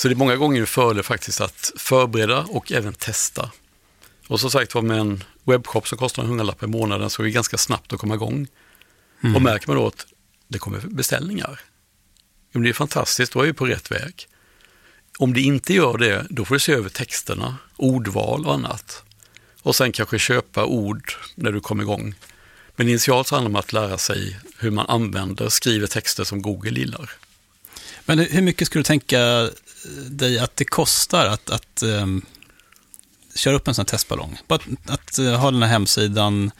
Så 0.00 0.08
det 0.08 0.14
är 0.14 0.16
många 0.16 0.36
gånger 0.36 0.60
en 0.60 0.66
fördel 0.66 1.02
faktiskt 1.02 1.40
att 1.40 1.72
förbereda 1.76 2.38
och 2.38 2.72
även 2.72 2.92
testa. 2.92 3.50
Och 4.26 4.40
som 4.40 4.50
sagt 4.50 4.74
var 4.74 4.82
med 4.82 4.98
en 4.98 5.24
webbshop 5.44 5.88
som 5.88 5.98
kostar 5.98 6.22
en 6.22 6.28
hundralapp 6.28 6.62
i 6.62 6.66
månaden 6.66 7.10
så 7.10 7.22
är 7.22 7.24
det 7.24 7.30
ganska 7.30 7.58
snabbt 7.58 7.92
att 7.92 7.98
komma 7.98 8.14
igång. 8.14 8.46
Mm. 9.20 9.36
Och 9.36 9.42
märker 9.42 9.68
man 9.68 9.76
då 9.76 9.86
att 9.86 10.06
det 10.48 10.58
kommer 10.58 10.80
beställningar, 10.80 11.60
det 12.52 12.68
är 12.68 12.72
fantastiskt, 12.72 13.32
då 13.32 13.40
är 13.40 13.46
vi 13.46 13.52
på 13.52 13.66
rätt 13.66 13.90
väg. 13.90 14.28
Om 15.18 15.34
det 15.34 15.40
inte 15.40 15.74
gör 15.74 15.98
det, 15.98 16.26
då 16.30 16.44
får 16.44 16.54
du 16.54 16.58
se 16.58 16.72
över 16.72 16.88
texterna, 16.88 17.56
ordval 17.76 18.46
och 18.46 18.54
annat. 18.54 19.02
Och 19.62 19.76
sen 19.76 19.92
kanske 19.92 20.18
köpa 20.18 20.64
ord 20.64 21.12
när 21.34 21.52
du 21.52 21.60
kommer 21.60 21.82
igång. 21.82 22.14
Men 22.76 22.88
initialt 22.88 23.26
så 23.26 23.34
handlar 23.34 23.50
det 23.50 23.54
om 23.54 23.60
att 23.60 23.72
lära 23.72 23.98
sig 23.98 24.38
hur 24.58 24.70
man 24.70 24.86
använder, 24.86 25.48
skriver 25.48 25.86
texter 25.86 26.24
som 26.24 26.42
Google 26.42 26.80
gillar. 26.80 27.10
Men 28.04 28.18
hur 28.18 28.42
mycket 28.42 28.66
skulle 28.66 28.80
du 28.80 28.84
tänka 28.84 29.50
dig 30.10 30.38
att 30.38 30.56
det 30.56 30.64
kostar 30.64 31.26
att, 31.26 31.50
att 31.50 31.82
um, 31.82 32.22
köra 33.34 33.56
upp 33.56 33.68
en 33.68 33.74
sån 33.74 33.82
här 33.82 33.88
testballong? 33.88 34.38
Att, 34.46 34.62
att 34.86 35.18
uh, 35.18 35.34
ha 35.34 35.50
den 35.50 35.62
här 35.62 35.70
hemsidan, 35.70 36.50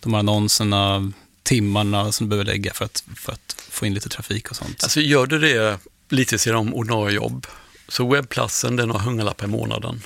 de 0.00 0.14
här 0.14 0.20
annonserna, 0.20 1.12
timmarna 1.42 2.12
som 2.12 2.26
du 2.26 2.30
behöver 2.30 2.52
lägga 2.52 2.72
för 2.72 2.84
att, 2.84 3.04
för 3.16 3.32
att 3.32 3.56
få 3.70 3.86
in 3.86 3.94
lite 3.94 4.08
trafik 4.08 4.50
och 4.50 4.56
sånt. 4.56 4.82
Alltså 4.82 5.00
gör 5.00 5.26
du 5.26 5.38
det 5.38 5.78
lite 6.08 6.38
sedan 6.38 6.72
ordinarie 6.72 7.14
jobb, 7.14 7.46
så 7.88 8.08
webbplatsen 8.08 8.76
den 8.76 8.90
har 8.90 8.98
hundralappar 8.98 9.44
i 9.46 9.50
månaden. 9.50 10.02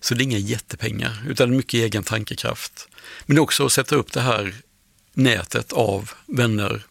Så 0.00 0.14
det 0.14 0.22
är 0.22 0.24
inga 0.24 0.38
jättepengar, 0.38 1.24
utan 1.28 1.56
mycket 1.56 1.74
egen 1.74 2.02
tankekraft. 2.02 2.88
Men 3.26 3.38
också 3.38 3.66
att 3.66 3.72
sätta 3.72 3.96
upp 3.96 4.12
det 4.12 4.20
här 4.20 4.54
nätet 5.14 5.72
av 5.72 6.10
vänner 6.26 6.86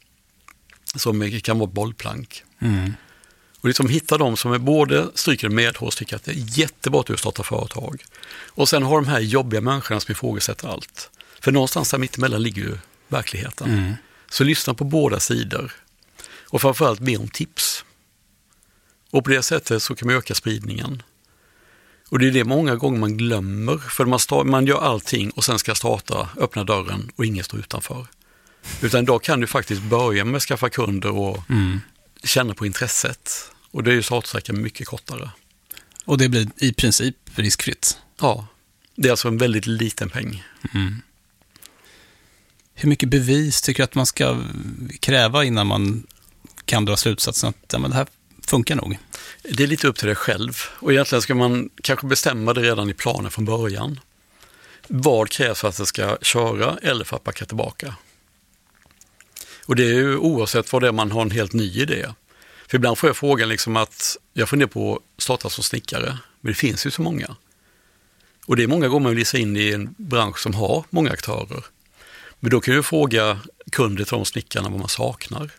som 0.95 1.41
kan 1.43 1.59
vara 1.59 1.69
bollplank. 1.69 2.43
Mm. 2.59 2.93
Och 3.61 3.67
liksom 3.67 3.89
hitta 3.89 4.17
de 4.17 4.37
som 4.37 4.53
är 4.53 4.57
både 4.57 5.07
stryker 5.15 5.49
medhårs, 5.49 5.95
tycker 5.95 6.15
att 6.15 6.23
det 6.23 6.31
är 6.31 6.59
jättebra 6.59 6.99
att 6.99 7.05
du 7.05 7.17
startar 7.17 7.43
företag. 7.43 8.03
Och 8.47 8.69
sen 8.69 8.83
har 8.83 8.95
de 8.95 9.07
här 9.07 9.19
jobbiga 9.19 9.61
människorna 9.61 9.99
som 9.99 10.11
ifrågasätter 10.11 10.67
allt. 10.67 11.09
För 11.39 11.51
någonstans 11.51 11.91
där 11.91 11.97
mittemellan 11.97 12.43
ligger 12.43 12.61
ju 12.61 12.77
verkligheten. 13.07 13.69
Mm. 13.73 13.93
Så 14.29 14.43
lyssna 14.43 14.73
på 14.73 14.83
båda 14.83 15.19
sidor. 15.19 15.71
Och 16.43 16.61
framförallt 16.61 16.99
be 16.99 17.17
om 17.17 17.27
tips. 17.27 17.85
Och 19.11 19.23
på 19.23 19.29
det 19.29 19.43
sättet 19.43 19.83
så 19.83 19.95
kan 19.95 20.07
man 20.07 20.15
öka 20.17 20.35
spridningen. 20.35 21.03
Och 22.09 22.19
det 22.19 22.27
är 22.27 22.31
det 22.31 22.43
många 22.43 22.75
gånger 22.75 22.99
man 22.99 23.17
glömmer, 23.17 23.77
för 23.77 24.05
man, 24.05 24.19
start, 24.19 24.45
man 24.47 24.65
gör 24.65 24.81
allting 24.81 25.29
och 25.31 25.43
sen 25.43 25.59
ska 25.59 25.75
starta, 25.75 26.29
öppna 26.37 26.63
dörren 26.63 27.11
och 27.15 27.25
ingen 27.25 27.43
står 27.43 27.59
utanför. 27.59 28.07
Utan 28.81 29.05
då 29.05 29.19
kan 29.19 29.39
du 29.39 29.47
faktiskt 29.47 29.81
börja 29.81 30.25
med 30.25 30.35
att 30.37 30.43
skaffa 30.43 30.69
kunder 30.69 31.17
och 31.17 31.49
Mm. 31.49 31.79
känna 32.23 32.53
på 32.53 32.65
intresset. 32.65 33.50
Och 33.71 33.83
det 33.83 33.91
är 33.91 33.95
ju 33.95 34.03
startsträckan 34.03 34.61
mycket 34.61 34.87
kortare. 34.87 35.29
Och 36.05 36.17
det 36.17 36.29
blir 36.29 36.47
i 36.57 36.73
princip 36.73 37.15
riskfritt. 37.35 37.97
Ja, 38.19 38.47
det 38.95 39.07
är 39.07 39.11
alltså 39.11 39.27
en 39.27 39.37
väldigt 39.37 39.65
liten 39.65 40.09
peng. 40.09 40.43
Mm. 40.73 41.01
Hur 42.73 42.89
mycket 42.89 43.09
bevis 43.09 43.61
tycker 43.61 43.77
du 43.77 43.83
att 43.83 43.95
man 43.95 44.05
ska 44.05 44.43
kräva 44.99 45.43
innan 45.43 45.67
man 45.67 46.07
kan 46.65 46.85
dra 46.85 46.97
slutsatsen 46.97 47.49
att 47.49 47.73
ja, 47.73 47.79
men 47.79 47.91
det 47.91 47.97
här 47.97 48.07
funkar 48.41 48.75
nog? 48.75 48.97
Det 49.43 49.63
är 49.63 49.67
lite 49.67 49.87
upp 49.87 49.97
till 49.97 50.07
dig 50.07 50.15
själv 50.15 50.57
och 50.69 50.91
egentligen 50.91 51.21
ska 51.21 51.35
man 51.35 51.69
kanske 51.83 52.07
bestämma 52.07 52.53
det 52.53 52.61
redan 52.61 52.89
i 52.89 52.93
planen 52.93 53.31
från 53.31 53.45
början. 53.45 53.99
Vad 54.87 55.29
krävs 55.29 55.59
för 55.59 55.67
att 55.67 55.77
det 55.77 55.85
ska 55.85 56.17
köra 56.21 56.77
eller 56.81 57.05
för 57.05 57.15
att 57.15 57.23
backa 57.23 57.45
tillbaka? 57.45 57.95
Och 59.65 59.75
det 59.75 59.83
är 59.83 59.93
ju 59.93 60.17
oavsett 60.17 60.73
vad 60.73 60.81
det 60.81 60.87
är 60.87 60.91
man 60.91 61.11
har 61.11 61.21
en 61.21 61.31
helt 61.31 61.53
ny 61.53 61.81
idé. 61.81 62.05
För 62.71 62.75
ibland 62.75 62.97
får 62.97 63.09
jag 63.09 63.17
frågan 63.17 63.49
liksom 63.49 63.77
att 63.77 64.17
jag 64.33 64.49
funderar 64.49 64.69
på 64.69 64.95
att 64.95 65.23
starta 65.23 65.49
som 65.49 65.63
snickare, 65.63 66.17
men 66.41 66.51
det 66.51 66.57
finns 66.57 66.85
ju 66.85 66.91
så 66.91 67.01
många. 67.01 67.35
Och 68.45 68.55
det 68.55 68.63
är 68.63 68.67
många 68.67 68.87
gånger 68.87 69.03
man 69.03 69.15
vill 69.15 69.25
sig 69.25 69.41
in 69.41 69.57
i 69.57 69.71
en 69.71 69.95
bransch 69.97 70.39
som 70.39 70.53
har 70.53 70.83
många 70.89 71.11
aktörer. 71.11 71.65
Men 72.39 72.51
då 72.51 72.61
kan 72.61 72.75
du 72.75 72.83
fråga 72.83 73.39
kunder 73.71 74.03
till 74.03 74.15
de 74.15 74.25
snickarna 74.25 74.69
vad 74.69 74.79
man 74.79 74.89
saknar. 74.89 75.51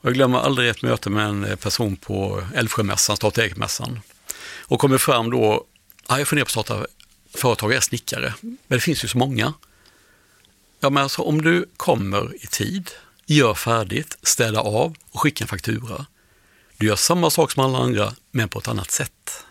Och 0.00 0.06
jag 0.06 0.14
glömmer 0.14 0.38
aldrig 0.38 0.68
ett 0.68 0.82
möte 0.82 1.10
med 1.10 1.26
en 1.26 1.56
person 1.56 1.96
på 1.96 2.42
Älvsjömässan, 2.54 3.16
starta 3.16 3.42
eget-mässan. 3.42 4.00
Och 4.58 4.80
kommer 4.80 4.98
fram 4.98 5.30
då, 5.30 5.64
ja, 6.08 6.18
jag 6.18 6.28
funderar 6.28 6.44
på 6.44 6.60
att 6.60 6.66
starta 6.66 6.86
företag, 7.34 7.70
jag 7.70 7.76
är 7.76 7.80
snickare, 7.80 8.34
men 8.40 8.58
det 8.66 8.80
finns 8.80 9.04
ju 9.04 9.08
så 9.08 9.18
många. 9.18 9.54
Ja, 10.80 10.90
men 10.90 11.02
alltså 11.02 11.22
om 11.22 11.42
du 11.42 11.66
kommer 11.76 12.44
i 12.44 12.46
tid, 12.46 12.90
gör 13.34 13.54
färdigt, 13.54 14.18
städa 14.22 14.60
av 14.60 14.94
och 15.10 15.20
skickar 15.20 15.44
en 15.44 15.48
faktura. 15.48 16.06
Du 16.76 16.86
gör 16.86 16.96
samma 16.96 17.30
sak 17.30 17.50
som 17.52 17.64
alla 17.64 17.78
andra, 17.78 18.14
men 18.30 18.48
på 18.48 18.58
ett 18.58 18.68
annat 18.68 18.90
sätt. 18.90 19.44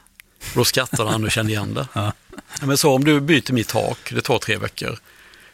Då 0.56 0.66
skrattar 0.66 1.06
han 1.06 1.24
och 1.24 1.32
känner 1.32 1.50
igen 1.50 1.74
det. 1.74 1.88
Ja. 1.94 2.13
Men 2.62 2.78
så 2.78 2.94
om 2.94 3.04
du 3.04 3.20
byter 3.20 3.54
mitt 3.54 3.68
tak, 3.68 4.12
det 4.13 4.22
tar 4.22 4.40
tre 4.40 4.58
veckor. 4.58 5.00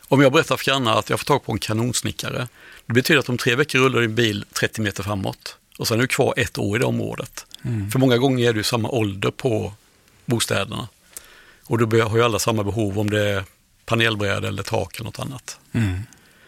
Om 0.07 0.21
jag 0.21 0.31
berättar 0.31 0.57
för 0.57 0.65
grannar 0.65 0.99
att 0.99 1.09
jag 1.09 1.19
får 1.19 1.25
tag 1.25 1.45
på 1.45 1.51
en 1.51 1.59
kanonsnickare, 1.59 2.47
det 2.85 2.93
betyder 2.93 3.19
att 3.19 3.29
om 3.29 3.37
tre 3.37 3.55
veckor 3.55 3.79
rullar 3.79 4.01
din 4.01 4.15
bil 4.15 4.45
30 4.53 4.81
meter 4.81 5.03
framåt 5.03 5.57
och 5.77 5.87
sen 5.87 5.97
är 5.97 6.01
du 6.01 6.07
kvar 6.07 6.33
ett 6.37 6.57
år 6.57 6.77
i 6.77 6.79
det 6.79 6.85
området. 6.85 7.45
För 7.91 7.99
många 7.99 8.17
gånger 8.17 8.49
är 8.49 8.53
du 8.53 8.63
samma 8.63 8.89
ålder 8.89 9.31
på 9.31 9.73
bostäderna. 10.25 10.87
Och 11.63 11.87
då 11.87 12.03
har 12.03 12.17
ju 12.17 12.23
alla 12.23 12.39
samma 12.39 12.63
behov 12.63 12.99
om 12.99 13.09
det 13.09 13.29
är 13.29 13.43
panelbräda 13.85 14.47
eller 14.47 14.63
tak 14.63 14.95
eller 14.95 15.05
något 15.05 15.19
annat. 15.19 15.59
Mm. 15.71 15.99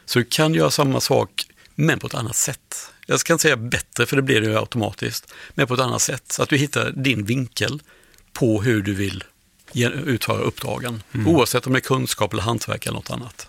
Så 0.06 0.20
du 0.20 0.26
kan 0.26 0.54
göra 0.54 0.72
samma 0.72 1.00
sak 1.00 1.48
men 1.76 2.00
på 2.00 2.08
ett 2.08 2.14
annat 2.14 2.36
sätt. 2.36 2.92
Jag 3.06 3.20
ska 3.20 3.34
inte 3.34 3.42
säga 3.42 3.58
bättre, 3.58 4.06
för 4.06 4.16
det 4.16 4.22
blir 4.22 4.42
det 4.42 4.48
ju 4.48 4.58
automatiskt, 4.58 5.34
men 5.54 5.68
på 5.68 5.74
ett 5.74 5.80
annat 5.80 6.02
sätt. 6.02 6.32
Så 6.32 6.44
att 6.44 6.50
du 6.50 6.58
hittar 6.58 6.92
din 6.92 7.26
vinkel 7.26 7.82
på 8.34 8.62
hur 8.62 8.82
du 8.82 8.94
vill 8.94 9.24
utföra 10.06 10.38
uppdragen, 10.38 11.04
oavsett 11.26 11.68
om 11.68 11.74
det 11.74 11.80
är 11.80 11.82
kunskap 11.82 12.34
eller 12.34 12.44
hantverk 12.44 12.86
eller 12.86 12.98
något 12.98 13.10
annat. 13.10 13.48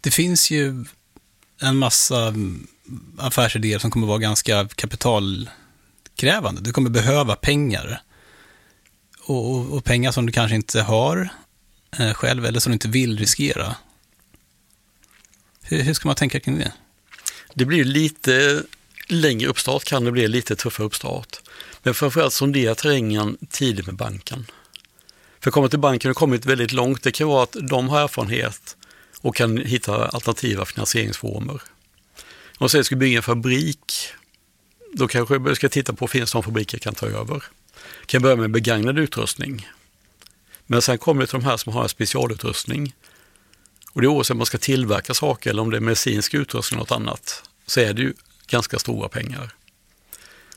Det 0.00 0.10
finns 0.10 0.50
ju 0.50 0.84
en 1.60 1.76
massa 1.76 2.26
mm, 2.26 2.66
affärsidéer 3.18 3.78
som 3.78 3.90
kommer 3.90 4.06
vara 4.06 4.18
ganska 4.18 4.68
kapitalkrävande. 4.68 6.60
Du 6.60 6.72
kommer 6.72 6.90
behöva 6.90 7.36
pengar. 7.36 8.02
Och, 9.26 9.50
och, 9.50 9.72
och 9.72 9.84
pengar 9.84 10.12
som 10.12 10.26
du 10.26 10.32
kanske 10.32 10.56
inte 10.56 10.82
har 10.82 11.28
eh, 11.98 12.12
själv 12.12 12.46
eller 12.46 12.60
som 12.60 12.70
du 12.70 12.74
inte 12.74 12.88
vill 12.88 13.18
riskera. 13.18 13.76
Hur, 15.66 15.82
hur 15.82 15.94
ska 15.94 16.08
man 16.08 16.16
tänka 16.16 16.40
kring 16.40 16.58
det? 16.58 16.72
Det 17.54 17.64
blir 17.64 17.84
lite 17.84 18.62
längre 19.08 19.48
uppstart, 19.48 19.84
kan 19.84 20.04
det 20.04 20.12
bli 20.12 20.28
lite 20.28 20.56
tuffare 20.56 20.86
uppstart. 20.86 21.36
Men 21.82 21.94
framförallt 21.94 22.32
sondera 22.32 22.74
terrängen 22.74 23.36
tidigt 23.50 23.86
med 23.86 23.94
banken. 23.94 24.46
För 25.40 25.50
att 25.50 25.54
komma 25.54 25.68
till 25.68 25.78
banken 25.78 26.10
och 26.10 26.16
kommit 26.16 26.46
väldigt 26.46 26.72
långt, 26.72 27.02
det 27.02 27.12
kan 27.12 27.28
vara 27.28 27.42
att 27.42 27.56
de 27.68 27.88
har 27.88 28.00
erfarenhet 28.00 28.76
och 29.20 29.36
kan 29.36 29.58
hitta 29.58 30.08
alternativa 30.08 30.64
finansieringsformer. 30.64 31.62
Om 32.58 32.68
jag 32.72 32.86
ska 32.86 32.96
bygga 32.96 33.16
en 33.16 33.22
fabrik, 33.22 33.92
då 34.92 35.08
kanske 35.08 35.34
jag 35.34 35.56
ska 35.56 35.68
titta 35.68 35.92
på, 35.92 36.08
finns 36.08 36.32
det 36.32 36.36
någon 36.36 36.42
fabrik 36.42 36.74
jag 36.74 36.80
kan 36.80 36.94
ta 36.94 37.06
över? 37.06 37.44
Kan 38.06 38.18
jag 38.18 38.22
börja 38.22 38.36
med 38.36 38.50
begagnad 38.50 38.98
utrustning? 38.98 39.68
Men 40.66 40.82
sen 40.82 40.98
kommer 40.98 41.20
det 41.20 41.26
till 41.26 41.40
de 41.40 41.44
här 41.44 41.56
som 41.56 41.72
har 41.72 41.82
en 41.82 41.88
specialutrustning. 41.88 42.94
Och 43.94 44.00
det 44.00 44.06
är 44.06 44.08
oavsett 44.08 44.30
om 44.30 44.38
man 44.38 44.46
ska 44.46 44.58
tillverka 44.58 45.14
saker 45.14 45.50
eller 45.50 45.62
om 45.62 45.70
det 45.70 45.76
är 45.76 45.80
medicinsk 45.80 46.34
utrustning 46.34 46.76
eller 46.78 46.82
något 46.82 46.96
annat, 46.96 47.42
så 47.66 47.80
är 47.80 47.94
det 47.94 48.02
ju 48.02 48.14
ganska 48.46 48.78
stora 48.78 49.08
pengar. 49.08 49.54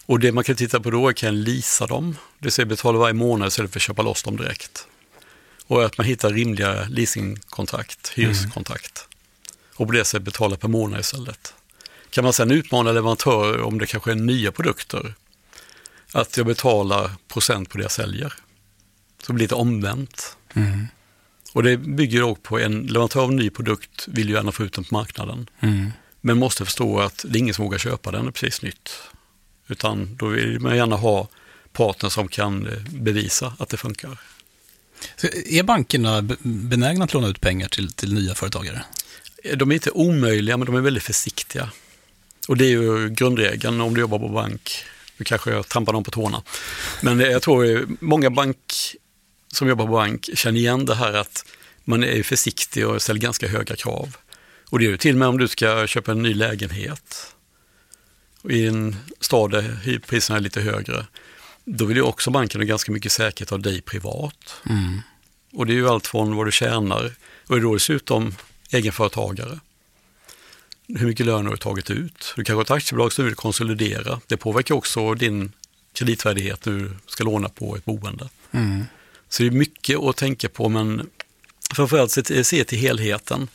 Och 0.06 0.20
det 0.20 0.32
man 0.32 0.44
kan 0.44 0.56
titta 0.56 0.80
på 0.80 0.92
då 0.92 1.10
är 1.10 1.14
kan 1.14 1.28
jag 1.28 1.36
leasa 1.36 1.88
dem, 1.88 2.18
det 2.40 2.46
vill 2.46 2.52
säga 2.52 2.66
betala 2.66 2.98
varje 2.98 3.14
månad 3.14 3.48
istället 3.48 3.72
för 3.72 3.80
att 3.80 3.84
köpa 3.84 4.02
loss 4.02 4.24
dem 4.24 4.38
direkt. 4.38 4.88
Och 5.68 5.86
att 5.86 5.98
man 5.98 6.08
hittar 6.08 6.30
rimliga 6.30 6.86
leasingkontrakt, 6.90 8.10
hyreskontrakt. 8.16 9.08
Och 9.76 9.88
på 9.88 9.92
det 9.94 10.06
sättet 10.06 10.24
betala 10.24 10.56
per 10.58 10.68
månad 10.68 11.00
istället. 11.00 11.54
Kan 12.10 12.24
man 12.24 12.34
sedan 12.34 12.52
utmana 12.52 12.92
leverantörer 12.92 13.62
om 13.62 13.80
det 13.80 13.86
kanske 13.86 14.12
är 14.12 14.16
nya 14.16 14.52
produkter, 14.52 15.14
att 16.12 16.38
jag 16.38 16.46
betalar 16.46 17.12
procent 17.28 17.70
på 17.70 17.78
det 17.78 17.84
jag 17.84 17.92
säljer. 17.92 18.34
Så 19.22 19.28
det 19.28 19.34
blir 19.34 19.44
lite 19.44 19.56
omvänt. 19.56 20.38
Och 21.58 21.64
det 21.64 21.78
bygger 21.78 22.20
dock 22.20 22.44
på 22.44 22.60
en 22.60 22.82
leverantör 22.88 23.22
av 23.24 23.30
en 23.30 23.36
ny 23.36 23.50
produkt 23.50 24.08
vill 24.08 24.30
ju 24.30 24.36
gärna 24.36 24.52
få 24.52 24.64
ut 24.64 24.74
den 24.74 24.84
på 24.84 24.94
marknaden. 24.96 25.50
Men 26.22 26.38
måste 26.38 26.66
förstå 26.66 27.00
att 27.00 27.26
det 27.30 27.38
är 27.38 27.40
ingen 27.40 27.54
som 27.54 27.66
vågar 27.66 27.78
köpa 27.78 28.12
den 28.12 28.32
precis 28.32 28.62
nytt. 28.62 28.90
Utan 29.68 30.16
då 30.16 30.28
vill 30.28 30.60
man 30.60 30.76
gärna 30.78 30.96
ha 30.96 31.28
partner 31.74 32.10
som 32.10 32.28
kan 32.28 32.68
eh, 32.68 32.74
bevisa 32.90 33.54
att 33.60 33.70
det 33.70 33.78
funkar. 33.78 34.18
Så 35.16 35.28
är 35.28 35.64
bankerna 35.64 36.22
be- 36.22 36.38
benägna 36.44 37.04
att 37.04 37.14
låna 37.14 37.28
ut 37.28 37.42
pengar 37.42 37.68
till, 37.68 37.92
till 37.94 38.14
nya 38.14 38.36
företagare? 38.36 38.86
De 39.56 39.72
är 39.72 39.76
inte 39.76 39.92
omöjliga, 39.92 40.58
men 40.58 40.66
de 40.66 40.76
är 40.76 40.82
väldigt 40.82 41.04
försiktiga. 41.04 41.72
Och 42.48 42.58
det 42.58 42.66
är 42.66 42.70
ju 42.70 43.10
grundregeln 43.10 43.82
om 43.82 43.94
du 43.94 44.02
jobbar 44.02 44.20
på 44.20 44.30
bank. 44.30 44.84
Nu 45.18 45.26
kanske 45.26 45.52
jag 45.52 45.68
trampar 45.68 45.94
dem 45.94 46.04
på 46.04 46.12
tårna. 46.12 46.44
Men 47.02 47.20
jag 47.20 47.42
tror 47.42 47.78
att 47.78 48.02
många 48.02 48.30
bank 48.30 48.58
som 49.52 49.68
jobbar 49.68 49.86
på 49.86 49.92
bank 49.92 50.30
känner 50.34 50.60
igen 50.60 50.86
det 50.86 50.96
här 50.96 51.14
att 51.14 51.46
man 51.84 52.04
är 52.04 52.24
försiktig 52.24 52.88
och 52.88 53.02
ställer 53.02 53.20
ganska 53.20 53.48
höga 53.48 53.76
krav. 53.76 54.18
Och 54.70 54.80
det 54.80 54.86
är 54.86 54.90
ju 54.90 54.98
till 54.98 55.16
och 55.16 55.20
med 55.20 55.28
om 55.28 55.38
du 55.38 55.48
ska 55.48 55.88
köpa 55.88 56.12
en 56.12 56.22
ny 56.22 56.34
lägenhet 56.34 57.36
i 58.50 58.66
en 58.68 58.96
stad 59.20 59.52
där 59.52 59.80
hyrpriserna 59.84 60.38
är 60.38 60.42
lite 60.42 60.62
högre. 60.62 61.06
Då 61.66 61.86
vill 61.86 61.98
ju 61.98 62.04
också 62.04 62.32
banken 62.32 62.62
ha 62.62 62.66
ganska 62.66 62.92
mycket 62.92 63.12
säkerhet 63.12 63.52
av 63.52 63.62
dig 63.62 63.82
privat. 63.82 64.56
Och 65.54 65.66
det 65.66 65.74
är 65.74 65.76
ju 65.76 65.90
allt 65.90 66.08
från 66.08 66.36
vad 66.36 66.48
du 66.48 66.52
tjänar 66.52 67.12
och 67.48 67.58
är 67.58 67.62
du 67.62 67.74
dessutom 67.74 68.36
egenföretagare. 68.72 69.60
Hur 70.88 71.08
mycket 71.08 71.26
lön 71.26 71.46
har 71.46 71.52
du 71.52 71.58
tagit 71.58 71.90
ut? 71.90 72.34
Du 72.36 72.44
kanske 72.44 72.54
har 72.54 72.62
ett 72.62 72.72
aktiebolag 72.72 73.14
som 73.14 73.24
du 73.24 73.30
vill 73.30 73.36
konsolidera. 73.36 74.20
Det 74.28 74.38
påverkar 74.38 74.76
också 74.76 75.14
din 75.14 75.52
kreditvärdighet 75.94 76.66
när 76.66 76.74
du 76.74 76.92
ska 77.08 77.24
låna 77.24 77.50
på 77.50 77.76
ett 77.76 77.86
boende. 77.86 78.30
Så 79.30 79.44
det 79.44 79.50
är 79.50 79.52
mycket 79.52 80.00
att 80.00 80.18
tänka 80.18 80.50
på 80.50 80.70
men 80.70 81.10
framförallt 81.74 82.12
se, 82.12 82.44
se 82.44 82.64
till 82.64 82.80
helheten. 82.80 83.48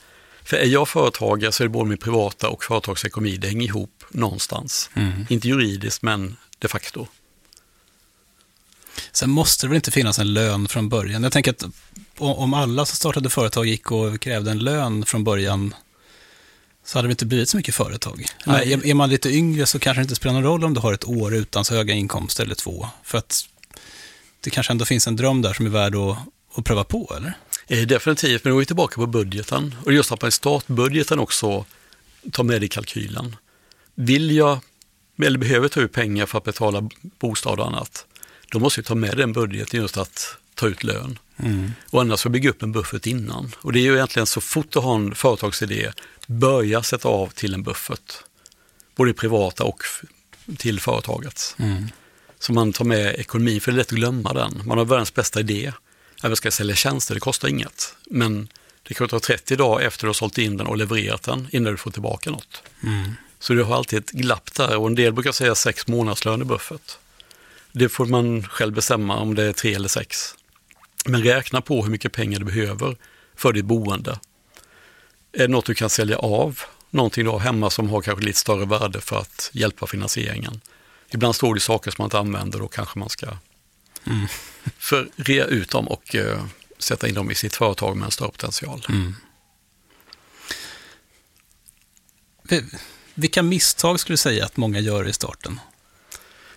För 0.45 0.57
är 0.57 0.67
jag 0.67 0.89
företagare 0.89 1.53
så 1.53 1.63
är 1.63 1.65
det 1.65 1.73
både 1.73 1.89
min 1.89 1.99
privata 1.99 2.49
och 2.49 2.65
företagsekonomi, 2.65 3.37
det 3.37 3.49
hänger 3.49 3.67
ihop 3.67 4.05
någonstans. 4.09 4.91
Inte 5.29 5.49
juridiskt 5.49 6.03
men 6.03 6.37
de 6.59 6.69
facto. 6.69 7.07
Sen 9.13 9.31
måste 9.31 9.67
det 9.67 9.69
väl 9.69 9.77
inte 9.77 9.91
finnas 9.91 10.19
en 10.19 10.35
lön 10.35 10.69
från 10.69 10.89
början? 10.89 11.23
Jag 11.23 11.33
tänker 11.33 11.51
att 11.51 11.65
om 12.19 12.55
alla 12.55 12.87
som 12.87 12.97
startade 12.97 13.31
företag 13.31 13.67
gick 13.67 13.93
och 13.93 14.21
krävde 14.21 14.51
en 14.51 14.59
lön 14.59 15.05
från 15.05 15.25
början 15.25 15.75
så 16.85 16.99
hade 16.99 17.09
det 17.09 17.13
inte 17.13 17.27
blivit 17.27 17.49
så 17.49 17.57
mycket 17.57 17.75
företag. 17.75 18.27
Nej. 18.47 18.73
Är, 18.73 18.87
är 18.87 18.95
man 18.95 19.11
lite 19.11 19.31
yngre 19.31 19.67
så 19.67 19.79
kanske 19.79 20.01
det 20.01 20.03
inte 20.03 20.15
spelar 20.15 20.35
någon 20.35 20.45
roll 20.45 20.65
om 20.65 20.75
du 20.75 20.81
har 20.81 20.93
ett 20.93 21.09
år 21.09 21.35
utan 21.35 21.65
så 21.65 21.75
höga 21.75 21.95
inkomster 21.95 22.45
eller 22.45 22.55
två. 22.55 22.89
För 23.03 23.19
att 23.19 23.49
det 24.42 24.50
kanske 24.50 24.72
ändå 24.72 24.85
finns 24.85 25.07
en 25.07 25.16
dröm 25.16 25.42
där 25.42 25.52
som 25.52 25.66
är 25.66 25.70
värd 25.70 25.94
att, 25.94 26.18
att 26.55 26.64
pröva 26.64 26.85
på, 26.85 27.14
eller? 27.16 27.33
Eh, 27.66 27.87
Definitivt, 27.87 28.44
men 28.44 28.50
då 28.50 28.57
är 28.57 28.61
vi 28.61 28.66
tillbaka 28.66 28.94
på 28.94 29.07
budgeten. 29.07 29.74
Och 29.85 29.92
just 29.92 30.12
att 30.12 30.22
man 30.22 30.28
i 30.28 30.33
startbudgeten 30.33 31.18
också 31.18 31.64
tar 32.33 32.44
med 32.44 32.61
det 32.61 32.64
i 32.64 32.68
kalkylen. 32.68 33.37
Vill 33.94 34.31
jag, 34.31 34.59
eller 35.22 35.38
behöver 35.38 35.68
ta 35.68 35.81
ut 35.81 35.92
pengar 35.92 36.26
för 36.26 36.38
att 36.38 36.44
betala 36.44 36.88
bostad 37.18 37.61
och 37.61 37.66
annat, 37.66 38.07
då 38.50 38.59
måste 38.59 38.81
jag 38.81 38.87
ta 38.87 38.94
med 38.94 39.16
den 39.16 39.33
budgeten 39.33 39.81
just 39.81 39.96
att 39.96 40.37
ta 40.55 40.66
ut 40.68 40.85
lön. 40.85 41.18
Och 41.90 42.00
annars 42.00 42.24
jag 42.24 42.33
bygga 42.33 42.50
upp 42.50 42.62
en 42.62 42.72
buffert 42.72 43.07
innan. 43.07 43.52
Och 43.59 43.72
det 43.72 43.78
är 43.78 43.83
ju 43.83 43.94
egentligen 43.94 44.26
så 44.26 44.40
fort 44.40 44.66
du 44.70 44.78
har 44.78 44.94
en 44.94 45.14
företagsidé, 45.14 45.92
börja 46.26 46.83
sätta 46.83 47.09
av 47.09 47.28
till 47.28 47.55
en 47.55 47.62
buffert. 47.62 48.12
Både 48.96 49.12
privata 49.12 49.64
och 49.64 49.83
till 50.59 50.81
företaget. 50.81 51.57
Så 52.42 52.52
man 52.52 52.72
tar 52.72 52.85
med 52.85 53.14
ekonomin, 53.14 53.61
för 53.61 53.72
det 53.72 53.76
är 53.76 53.78
lätt 53.78 53.87
att 53.87 53.92
glömma 53.92 54.33
den. 54.33 54.62
Man 54.64 54.78
har 54.78 54.85
världens 54.85 55.14
bästa 55.14 55.40
idé. 55.40 55.72
Ja, 56.22 56.28
Jag 56.28 56.38
ska 56.38 56.50
sälja 56.50 56.74
tjänster, 56.74 57.14
det 57.14 57.20
kostar 57.20 57.48
inget. 57.48 57.94
Men 58.11 58.48
det 58.83 58.94
kan 58.94 59.09
ta 59.09 59.20
30 59.20 59.57
dagar 59.57 59.87
efter 59.87 60.02
du 60.02 60.09
har 60.09 60.14
sålt 60.14 60.38
in 60.38 60.57
den 60.57 60.66
och 60.66 60.76
levererat 60.76 61.22
den 61.22 61.48
innan 61.52 61.72
du 61.72 61.76
får 61.76 61.90
tillbaka 61.90 62.31
något. 62.31 62.62
Så 63.38 63.52
du 63.52 63.62
har 63.62 63.76
alltid 63.76 63.98
ett 63.98 64.11
glapp 64.11 64.55
där 64.55 64.76
och 64.76 64.87
en 64.87 64.94
del 64.94 65.12
brukar 65.12 65.33
säga 65.33 65.55
sex 65.55 65.87
månadslön 65.87 66.42
i 66.42 66.44
buffert. 66.44 66.98
Det 67.72 67.88
får 67.88 68.07
man 68.07 68.42
själv 68.42 68.72
bestämma 68.74 69.16
om 69.16 69.35
det 69.35 69.42
är 69.42 69.52
tre 69.52 69.74
eller 69.74 69.88
sex. 69.88 70.35
Men 71.05 71.22
räkna 71.22 71.61
på 71.61 71.83
hur 71.83 71.90
mycket 71.90 72.12
pengar 72.12 72.38
du 72.38 72.44
behöver 72.44 72.96
för 73.37 73.52
ditt 73.52 73.64
boende. 73.64 74.18
Är 75.33 75.38
det 75.38 75.48
något 75.48 75.66
du 75.66 75.74
kan 75.74 75.90
sälja 75.90 76.18
av? 76.18 76.61
Någonting 76.90 77.24
du 77.24 77.31
har 77.31 77.38
hemma 77.38 77.70
som 77.70 77.88
har 77.90 78.02
kanske 78.02 78.24
lite 78.24 78.38
större 78.38 78.66
värde 78.66 79.00
för 79.00 79.18
att 79.18 79.50
hjälpa 79.52 79.87
finansieringen. 79.87 80.61
Ibland 81.12 81.35
står 81.35 81.55
det 81.55 81.61
saker 81.61 81.90
som 81.90 82.03
man 82.03 82.07
inte 82.07 82.18
använder 82.18 82.62
och 82.62 82.72
kanske 82.72 82.98
man 82.98 83.09
ska 83.09 83.27
för 84.79 85.09
rea 85.16 85.44
ut 85.46 85.70
dem 85.70 85.88
och 85.88 86.14
eh, 86.14 86.44
sätta 86.79 87.09
in 87.09 87.14
dem 87.14 87.31
i 87.31 87.35
sitt 87.35 87.55
företag 87.57 87.96
med 87.96 88.05
en 88.07 88.11
större 88.11 88.31
potential. 88.31 88.87
Vi- 92.42 92.64
Vilka 93.14 93.42
misstag 93.42 94.01
skulle 94.01 94.12
du 94.14 94.18
säga 94.18 94.44
att 94.44 94.57
många 94.57 94.81
gör 94.81 95.09
i 95.09 95.12
starten? 95.12 95.61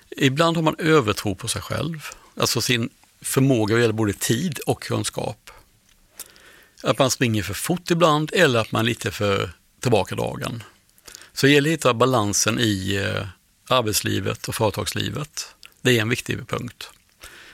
Ibland 0.10 0.58
har 0.58 0.64
man 0.64 0.76
övertro 0.80 1.36
på 1.36 1.48
sig 1.48 1.62
själv, 1.62 2.06
alltså 2.40 2.62
sin 2.62 2.90
förmåga 3.22 3.74
vad 3.76 3.82
gäller 3.82 3.94
både 3.94 4.14
tid 4.14 4.60
och 4.60 4.82
kunskap. 4.84 5.52
Att 6.84 7.00
man 7.00 7.12
springer 7.12 7.44
för 7.44 7.54
fort 7.54 7.92
ibland 7.92 8.32
eller 8.34 8.60
att 8.60 8.72
man 8.72 8.80
är 8.82 8.86
lite 8.86 9.12
för 9.12 9.52
tillbakadragen. 9.80 10.64
Så 11.34 11.46
det 11.48 11.52
gäller 11.54 11.70
att 11.70 11.74
hitta 11.74 11.94
balansen 11.94 12.60
i 12.60 12.96
eh, 12.96 13.28
arbetslivet 13.68 14.48
och 14.48 14.56
företagslivet. 14.56 15.56
Det 15.82 15.98
är 15.98 16.02
en 16.02 16.10
viktig 16.10 16.48
punkt. 16.48 16.90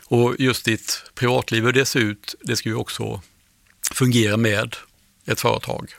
Och 0.05 0.35
just 0.39 0.65
ditt 0.65 1.03
privatliv, 1.15 1.63
hur 1.63 1.71
det 1.71 1.85
ser 1.85 1.99
ut, 1.99 2.35
det 2.41 2.55
ska 2.55 2.69
ju 2.69 2.75
också 2.75 3.21
fungera 3.93 4.37
med 4.37 4.75
ett 5.25 5.39
företag. 5.39 5.95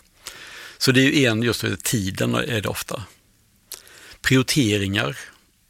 Så 0.78 0.92
det 0.92 1.00
är 1.00 1.04
ju 1.04 1.26
en, 1.26 1.42
just 1.42 1.64
tiden 1.82 2.34
är 2.34 2.60
det 2.60 2.68
ofta. 2.68 3.02
Prioriteringar 4.20 5.18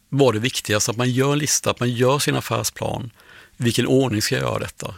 var 0.09 0.33
det 0.33 0.39
viktigaste, 0.39 0.91
att 0.91 0.97
man 0.97 1.11
gör 1.11 1.33
en 1.33 1.39
lista, 1.39 1.71
att 1.71 1.81
man 1.81 1.91
gör 1.91 2.19
sin 2.19 2.37
affärsplan. 2.37 3.11
I 3.57 3.63
vilken 3.63 3.87
ordning 3.87 4.23
ska 4.23 4.35
jag 4.35 4.43
göra 4.43 4.59
detta? 4.59 4.95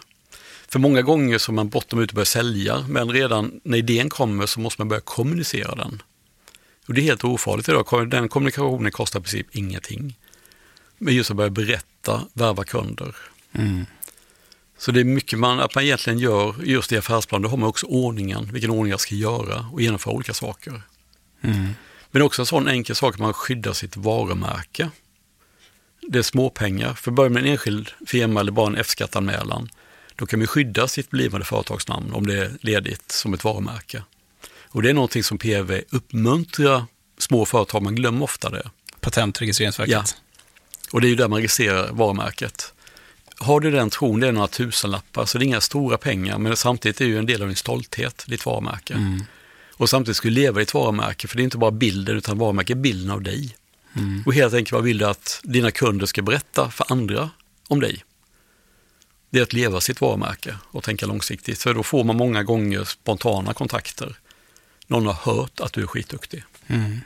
För 0.69 0.79
många 0.79 1.03
gånger 1.03 1.39
så 1.39 1.53
är 1.53 1.55
man 1.55 1.69
bortom 1.69 2.01
ute 2.01 2.13
och 2.13 2.15
börjar 2.15 2.25
sälja, 2.25 2.85
men 2.89 3.11
redan 3.11 3.61
när 3.65 3.79
idén 3.79 4.09
kommer 4.09 4.47
så 4.47 4.61
måste 4.61 4.81
man 4.81 4.89
börja 4.89 5.01
kommunicera 5.01 5.75
den. 5.75 6.03
Och 6.87 6.95
det 6.95 7.01
är 7.01 7.03
helt 7.03 7.25
ofarligt 7.25 7.69
idag, 7.69 8.11
den 8.11 8.29
kommunikationen 8.29 8.93
kostar 8.93 9.21
i 9.21 9.23
princip 9.23 9.47
ingenting. 9.57 10.19
Men 10.99 11.15
just 11.15 11.31
att 11.31 11.37
börja 11.37 11.51
berätta, 11.51 12.23
värva 12.33 12.65
kunder. 12.65 13.17
Så 14.79 14.93
det 14.93 15.01
är 15.01 15.05
mycket 15.05 15.39
man, 15.39 15.61
att 15.61 15.75
man 15.75 15.85
egentligen 15.85 16.19
gör 16.19 16.55
just 16.65 16.93
i 16.93 16.97
affärsplan, 16.97 17.43
då 17.43 17.49
har 17.49 17.57
man 17.57 17.69
också 17.69 17.87
ordningen, 17.87 18.53
vilken 18.53 18.71
ordning 18.71 18.91
jag 18.91 19.01
ska 19.01 19.15
göra 19.15 19.67
och 19.73 19.83
genomföra 19.83 20.15
olika 20.15 20.35
saker. 20.35 20.83
Men 22.11 22.23
också 22.23 22.43
en 22.43 22.47
sån 22.47 22.69
enkel 22.69 22.97
sak 22.97 23.15
att 23.15 23.21
man 23.21 23.33
skyddar 23.33 23.73
sitt 23.73 23.97
varumärke. 23.97 24.91
Det 26.09 26.19
är 26.19 26.23
småpengar. 26.23 26.95
För 26.95 27.11
börjar 27.11 27.31
med 27.31 27.43
en 27.43 27.51
enskild 27.51 27.91
firma 28.07 28.41
eller 28.41 28.53
bara 28.53 28.67
en 28.67 28.77
F-skattanmälan, 28.77 29.69
då 30.17 30.27
kan 30.27 30.39
man 30.39 30.47
skydda 30.47 30.89
sitt 30.89 31.11
blivande 31.11 31.47
företagsnamn 31.47 32.13
om 32.13 32.27
det 32.27 32.39
är 32.39 32.51
ledigt 32.61 33.13
som 33.13 33.35
ett 33.35 33.45
varumärke. 33.45 34.03
Och 34.75 34.83
det 34.83 34.91
är 34.91 34.95
någonting 34.95 35.25
som 35.25 35.39
PRV 35.39 35.83
uppmuntrar 35.91 36.85
små 37.19 37.45
företag, 37.47 37.83
man 37.83 37.95
glömmer 37.95 38.23
ofta 38.23 38.51
det. 38.51 38.71
Patentregistreringsverket. 39.01 39.93
Ja. 39.93 40.05
Och 40.93 41.01
det 41.01 41.07
är 41.07 41.09
ju 41.09 41.17
där 41.17 41.29
man 41.29 41.37
registrerar 41.37 41.93
varumärket. 41.93 42.75
Har 43.39 43.61
du 43.61 43.71
den 43.71 43.91
tron, 43.91 44.21
det 44.21 44.29
är 44.29 44.33
några 44.33 44.49
tusenlappar, 44.49 45.25
så 45.25 45.39
det 45.39 45.45
är 45.45 45.47
inga 45.47 45.61
stora 45.61 45.99
pengar, 45.99 46.39
men 46.39 46.57
samtidigt 46.57 47.01
är 47.01 47.05
det 47.05 47.11
ju 47.11 47.19
en 47.19 47.27
del 47.27 47.43
av 47.43 47.49
din 47.49 47.57
stolthet, 47.57 48.25
ditt 48.29 48.47
varumärke. 48.47 48.95
Mm. 48.95 49.25
Och 49.73 49.91
samtidigt 49.91 50.17
ska 50.17 50.29
du 50.29 50.35
leva 50.35 50.59
ditt 50.59 50.75
varumärke, 50.75 51.29
för 51.29 51.37
det 51.37 51.43
är 51.43 51.45
inte 51.45 51.59
bara 51.59 51.71
bilden, 51.71 52.17
utan 52.17 52.39
varumärket 52.39 52.77
är 52.77 52.81
bilden 52.81 53.11
av 53.11 53.23
dig. 53.23 53.57
Mm. 53.97 54.23
Och 54.27 54.35
helt 54.35 54.55
enkelt 54.55 54.73
vad 54.73 54.85
vill 54.85 54.99
du 54.99 55.07
att 55.07 55.41
dina 55.43 55.71
kunder 55.71 56.07
ska 56.07 56.23
berätta 56.23 56.71
för 56.71 56.93
andra 56.93 57.31
om 57.69 57.81
dig? 57.81 58.05
Det 59.31 59.39
är 59.39 59.43
att 59.43 59.53
leva 59.53 59.81
sitt 59.81 60.01
varumärke 60.01 60.57
och 60.65 60.85
tänka 60.85 61.07
långsiktigt, 61.07 61.63
för 61.63 61.75
då 61.75 61.83
får 61.83 62.05
man 62.05 62.17
många 62.17 62.43
gånger 62.43 62.85
spontana 62.85 63.55
kontakter. 63.55 64.17
Någon 64.87 65.07
har 65.07 65.35
hört 65.35 65.61
att 65.61 65.73
du 65.73 65.83
är 65.83 65.87
skitduktig. 65.87 66.45
Mm. 66.67 67.01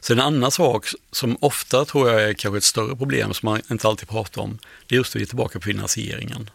Sen 0.00 0.18
en 0.18 0.24
annan 0.24 0.50
sak 0.50 0.86
som 1.10 1.36
ofta 1.40 1.84
tror 1.84 2.10
jag 2.10 2.22
är 2.22 2.34
kanske 2.34 2.58
ett 2.58 2.64
större 2.64 2.96
problem 2.96 3.34
som 3.34 3.46
man 3.46 3.60
inte 3.70 3.88
alltid 3.88 4.08
pratar 4.08 4.42
om, 4.42 4.58
det 4.86 4.94
är 4.94 4.96
just 4.96 5.10
att 5.10 5.16
vi 5.16 5.22
är 5.22 5.26
tillbaka 5.26 5.58
på 5.58 5.64
finansieringen. 5.64 6.50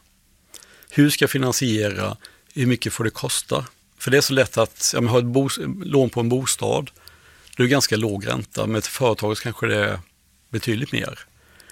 Hur 0.89 1.09
ska 1.09 1.23
jag 1.23 1.29
finansiera? 1.29 2.17
Hur 2.53 2.65
mycket 2.65 2.93
får 2.93 3.03
det 3.03 3.09
kosta? 3.09 3.65
För 3.97 4.11
det 4.11 4.17
är 4.17 4.21
så 4.21 4.33
lätt 4.33 4.57
att 4.57 4.91
ja, 4.93 5.01
men 5.01 5.09
ha 5.09 5.19
ett 5.19 5.57
lån 5.85 6.09
på 6.09 6.19
en 6.19 6.29
bostad, 6.29 6.91
det 7.57 7.63
är 7.63 7.67
ganska 7.67 7.95
låg 7.95 8.27
ränta, 8.27 8.67
men 8.67 8.81
till 8.81 8.91
företaget 8.91 9.41
kanske 9.41 9.67
det 9.67 9.75
är 9.75 9.99
betydligt 10.49 10.91
mer. 10.91 11.19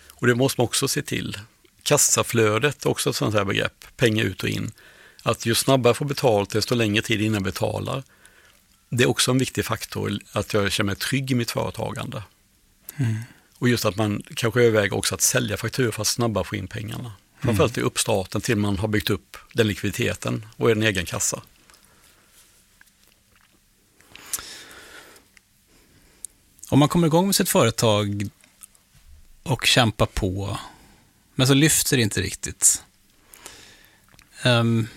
Och 0.10 0.28
det 0.28 0.36
måste 0.36 0.62
man 0.62 0.66
också 0.66 0.88
se 0.88 1.02
till. 1.02 1.38
Kassaflödet 1.84 2.86
är 2.86 2.90
också 2.90 3.10
ett 3.10 3.16
sånt 3.16 3.36
här 3.36 3.46
begrepp, 3.46 3.86
pengar 3.98 4.24
ut 4.24 4.44
och 4.44 4.50
in. 4.50 4.72
Att 5.28 5.46
ju 5.46 5.56
snabbare 5.56 5.90
jag 5.90 5.98
får 5.98 6.06
betalt, 6.06 6.50
desto 6.50 6.76
längre 6.76 7.02
tid 7.02 7.22
innan 7.22 7.34
jag 7.34 7.44
betalar. 7.44 8.04
Det 8.90 9.04
är 9.04 9.10
också 9.10 9.32
en 9.32 9.38
viktig 9.38 9.66
faktor, 9.66 10.20
att 10.32 10.54
jag 10.54 10.72
känner 10.72 10.86
mig 10.86 10.96
trygg 10.96 11.32
i 11.32 11.36
mitt 11.36 11.52
företagande. 11.52 12.24
Och 13.58 13.70
just 13.70 13.86
att 13.86 13.96
man 13.96 14.24
kanske 14.36 14.62
överväger 14.62 14.98
också 14.98 15.16
att 15.16 15.22
sälja 15.22 15.58
fakturor 15.58 15.92
för 15.92 16.02
att 16.02 16.08
snabbare 16.08 16.44
få 16.44 16.56
in 16.56 16.68
pengarna. 16.68 17.12
Framförallt 17.40 17.78
i 17.78 17.82
uppstarten 17.82 18.42
till 18.42 18.58
man 18.58 18.78
har 18.78 18.88
byggt 18.88 19.10
upp 19.10 19.38
den 19.54 19.68
likviditeten 19.68 20.46
och 20.58 20.72
en 20.72 20.84
egen 20.84 21.06
kassa. 21.06 21.42
Om 26.70 26.80
man 26.80 26.90
kommer 26.90 27.08
igång 27.08 27.26
med 27.26 27.36
sitt 27.36 27.50
företag 27.50 28.30
och 29.44 29.66
kämpar 29.66 30.06
på, 30.06 30.58
men 31.36 31.48
så 31.48 31.54
lyfter 31.54 31.98
det 31.98 32.04
inte 32.04 32.22
riktigt. 32.22 32.84
Ehm, 34.44 34.88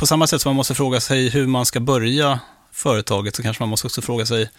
på 0.00 0.06
samma 0.06 0.26
sätt 0.26 0.42
som 0.42 0.50
man 0.50 0.56
måste 0.56 0.74
fråga 0.74 1.00
sig 1.00 1.28
hur 1.28 1.46
man 1.46 1.66
ska 1.66 1.80
börja 1.80 2.40
företaget, 2.72 3.36
så 3.36 3.42
kanske 3.42 3.62
man 3.62 3.68
måste 3.68 3.86
också 3.86 4.02
fråga 4.02 4.26
sig 4.26 4.50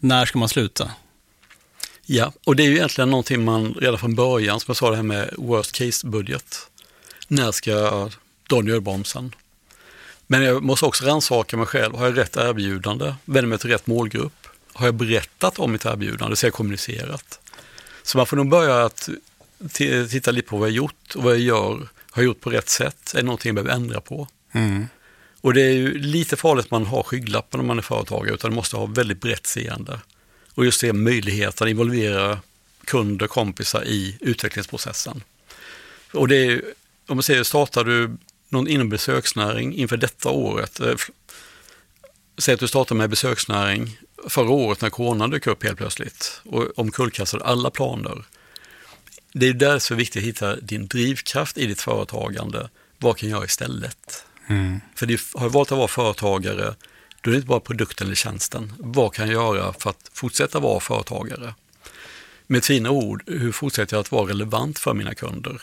när 0.00 0.26
ska 0.26 0.38
man 0.38 0.48
sluta? 0.48 0.90
Ja, 2.06 2.32
och 2.44 2.56
det 2.56 2.62
är 2.62 2.66
ju 2.66 2.76
egentligen 2.76 3.10
någonting 3.10 3.44
man 3.44 3.74
redan 3.74 3.98
från 3.98 4.14
början, 4.14 4.60
som 4.60 4.70
jag 4.70 4.76
sa 4.76 4.90
det 4.90 4.96
här 4.96 5.02
med 5.02 5.34
worst 5.38 5.72
case-budget. 5.72 6.70
När 7.28 7.52
ska 7.52 7.70
jag 7.70 8.12
dra 8.48 8.60
nödbromsen? 8.60 9.34
Men 10.26 10.42
jag 10.42 10.62
måste 10.62 10.86
också 10.86 11.04
rannsaka 11.04 11.56
mig 11.56 11.66
själv. 11.66 11.94
Har 11.94 12.04
jag 12.04 12.18
rätt 12.18 12.36
erbjudande? 12.36 13.14
Vänder 13.24 13.48
mig 13.48 13.58
till 13.58 13.70
rätt 13.70 13.86
målgrupp? 13.86 14.46
Har 14.72 14.86
jag 14.86 14.94
berättat 14.94 15.58
om 15.58 15.72
mitt 15.72 15.84
erbjudande? 15.84 16.36
Så 16.36 16.46
jag 16.46 16.52
kommunicerat. 16.52 17.40
Så 18.02 18.18
man 18.18 18.26
får 18.26 18.36
nog 18.36 18.48
börja 18.48 18.84
att 18.84 19.08
titta 20.10 20.30
lite 20.30 20.48
på 20.48 20.56
vad 20.56 20.68
jag 20.68 20.76
gjort 20.76 21.14
och 21.16 21.22
vad 21.22 21.32
jag 21.32 21.40
gör. 21.40 21.88
Har 22.10 22.22
jag 22.22 22.24
gjort 22.24 22.40
på 22.40 22.50
rätt 22.50 22.68
sätt? 22.68 23.12
Är 23.14 23.16
det 23.16 23.22
någonting 23.22 23.48
jag 23.48 23.54
behöver 23.54 23.72
ändra 23.72 24.00
på? 24.00 24.28
Och 25.40 25.54
det 25.54 25.62
är 25.62 25.72
ju 25.72 25.98
lite 25.98 26.36
farligt 26.36 26.64
att 26.64 26.70
man 26.70 26.86
har 26.86 27.02
skygglappar 27.02 27.58
när 27.58 27.64
man 27.64 27.78
är 27.78 27.82
företagare, 27.82 28.34
utan 28.34 28.50
man 28.50 28.56
måste 28.56 28.76
ha 28.76 28.86
väldigt 28.86 29.20
brett 29.20 29.46
seende. 29.46 30.00
Och 30.54 30.64
just 30.64 30.80
det 30.80 30.92
möjligheten 30.92 31.66
att 31.66 31.70
involvera 31.70 32.38
kunder, 32.84 33.26
kompisar 33.26 33.84
i 33.84 34.18
utvecklingsprocessen. 34.20 35.22
Och 36.12 36.28
det 36.28 36.36
är, 36.36 36.62
om 37.06 37.16
man 37.16 37.22
säger, 37.22 37.42
startar 37.42 37.84
du 37.84 38.16
någon 38.48 38.68
inom 38.68 38.88
besöksnäring 38.88 39.74
inför 39.74 39.96
detta 39.96 40.30
året, 40.30 40.80
eh, 40.80 40.94
säg 42.38 42.54
att 42.54 42.60
du 42.60 42.68
startar 42.68 42.94
med 42.94 43.10
besöksnäring 43.10 43.98
förra 44.28 44.50
året 44.50 44.80
när 44.80 44.90
coronan 44.90 45.30
dök 45.30 45.46
upp 45.46 45.64
helt 45.64 45.78
plötsligt 45.78 46.40
och 46.44 46.78
omkullkastade 46.78 47.44
alla 47.44 47.70
planer. 47.70 48.24
Det 49.32 49.48
är 49.48 49.52
därför 49.52 49.94
viktigt 49.94 50.22
att 50.22 50.28
hitta 50.28 50.56
din 50.56 50.86
drivkraft 50.86 51.58
i 51.58 51.66
ditt 51.66 51.80
företagande. 51.80 52.70
Vad 52.98 53.16
kan 53.16 53.28
jag 53.28 53.36
göra 53.36 53.44
istället? 53.44 54.24
För 54.94 55.06
det 55.06 55.20
har 55.34 55.42
jag 55.42 55.50
valt 55.50 55.72
att 55.72 55.78
vara 55.78 55.88
företagare, 55.88 56.74
då 57.20 57.30
är 57.30 57.32
det 57.32 57.36
inte 57.36 57.48
bara 57.48 57.60
produkten 57.60 58.06
eller 58.06 58.16
tjänsten. 58.16 58.72
Vad 58.78 59.14
kan 59.14 59.28
jag 59.28 59.56
göra 59.56 59.72
för 59.72 59.90
att 59.90 60.10
fortsätta 60.12 60.60
vara 60.60 60.80
företagare? 60.80 61.54
Med 62.46 62.64
fina 62.64 62.90
ord, 62.90 63.22
hur 63.26 63.52
fortsätter 63.52 63.96
jag 63.96 64.00
att 64.00 64.12
vara 64.12 64.28
relevant 64.28 64.78
för 64.78 64.94
mina 64.94 65.14
kunder? 65.14 65.62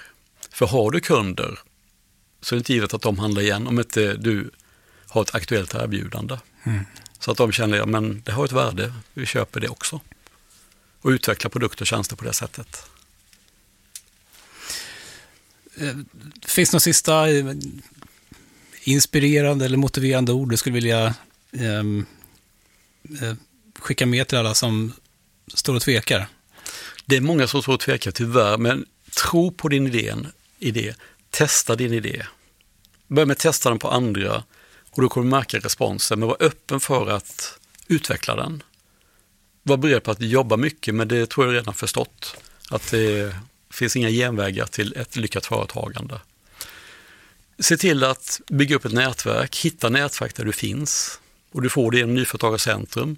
För 0.51 0.65
har 0.65 0.91
du 0.91 0.99
kunder 0.99 1.59
så 2.41 2.55
är 2.55 2.57
det 2.57 2.59
inte 2.59 2.73
givet 2.73 2.93
att 2.93 3.01
de 3.01 3.19
handlar 3.19 3.41
igen 3.41 3.67
om 3.67 3.79
inte 3.79 4.13
du 4.13 4.51
har 5.07 5.21
ett 5.21 5.35
aktuellt 5.35 5.75
erbjudande. 5.75 6.37
Så 7.19 7.31
att 7.31 7.37
de 7.37 7.51
känner 7.51 7.79
att 7.79 7.89
men 7.89 8.21
det 8.25 8.31
har 8.31 8.45
ett 8.45 8.51
värde, 8.51 8.93
vi 9.13 9.25
köper 9.25 9.59
det 9.59 9.69
också. 9.69 10.01
Och 11.01 11.09
utveckla 11.09 11.49
produkter 11.49 11.81
och 11.83 11.87
tjänster 11.87 12.15
på 12.15 12.23
det 12.23 12.33
sättet. 12.33 12.89
Finns 16.45 16.69
det 16.69 16.75
några 16.75 16.79
sista 16.79 17.29
eh, 17.29 17.45
inspirerande 18.83 19.65
eller 19.65 19.77
motiverande 19.77 20.31
ord 20.31 20.49
du 20.49 20.57
skulle 20.57 20.73
vilja 20.73 21.15
ehm, 21.51 22.05
eh, 23.21 23.33
skicka 23.79 24.05
med 24.05 24.27
till 24.27 24.37
alla 24.37 24.53
som 24.53 24.93
står 25.53 25.75
och 25.75 25.81
tvekar? 25.81 26.27
Det 27.05 27.15
är 27.15 27.21
många 27.21 27.47
som 27.47 27.61
står 27.61 27.73
och 27.73 27.79
tvekar 27.79 28.11
tyvärr, 28.11 28.57
men 28.57 28.85
tro 29.23 29.51
på 29.51 29.67
din 29.67 29.87
idé, 29.87 30.15
idé. 30.59 30.93
Testa 31.29 31.75
din 31.75 31.93
idé. 31.93 32.25
Börja 33.07 33.25
med 33.25 33.33
att 33.33 33.39
testa 33.39 33.69
den 33.69 33.79
på 33.79 33.89
andra 33.89 34.43
och 34.91 35.01
då 35.01 35.09
kommer 35.09 35.25
du 35.25 35.31
märka 35.31 35.59
responsen, 35.59 36.19
men 36.19 36.27
var 36.27 36.37
öppen 36.39 36.79
för 36.79 37.09
att 37.09 37.59
utveckla 37.87 38.35
den. 38.35 38.63
Var 39.63 39.77
beredd 39.77 40.03
på 40.03 40.11
att 40.11 40.21
jobba 40.21 40.57
mycket, 40.57 40.95
men 40.95 41.07
det 41.07 41.29
tror 41.29 41.45
jag 41.45 41.55
redan 41.55 41.73
förstått. 41.73 42.35
Att 42.69 42.91
det 42.91 43.35
finns 43.71 43.95
inga 43.95 44.09
genvägar 44.09 44.65
till 44.65 44.93
ett 44.97 45.15
lyckat 45.15 45.45
företagande. 45.45 46.19
Se 47.59 47.77
till 47.77 48.03
att 48.03 48.41
bygga 48.47 48.75
upp 48.75 48.85
ett 48.85 48.93
nätverk, 48.93 49.57
hitta 49.57 49.89
nätverk 49.89 50.35
där 50.35 50.45
du 50.45 50.51
finns. 50.51 51.19
Och 51.51 51.61
du 51.61 51.69
får 51.69 51.91
det 51.91 51.97
genom 51.97 52.15
Nyföretagarcentrum 52.15 53.17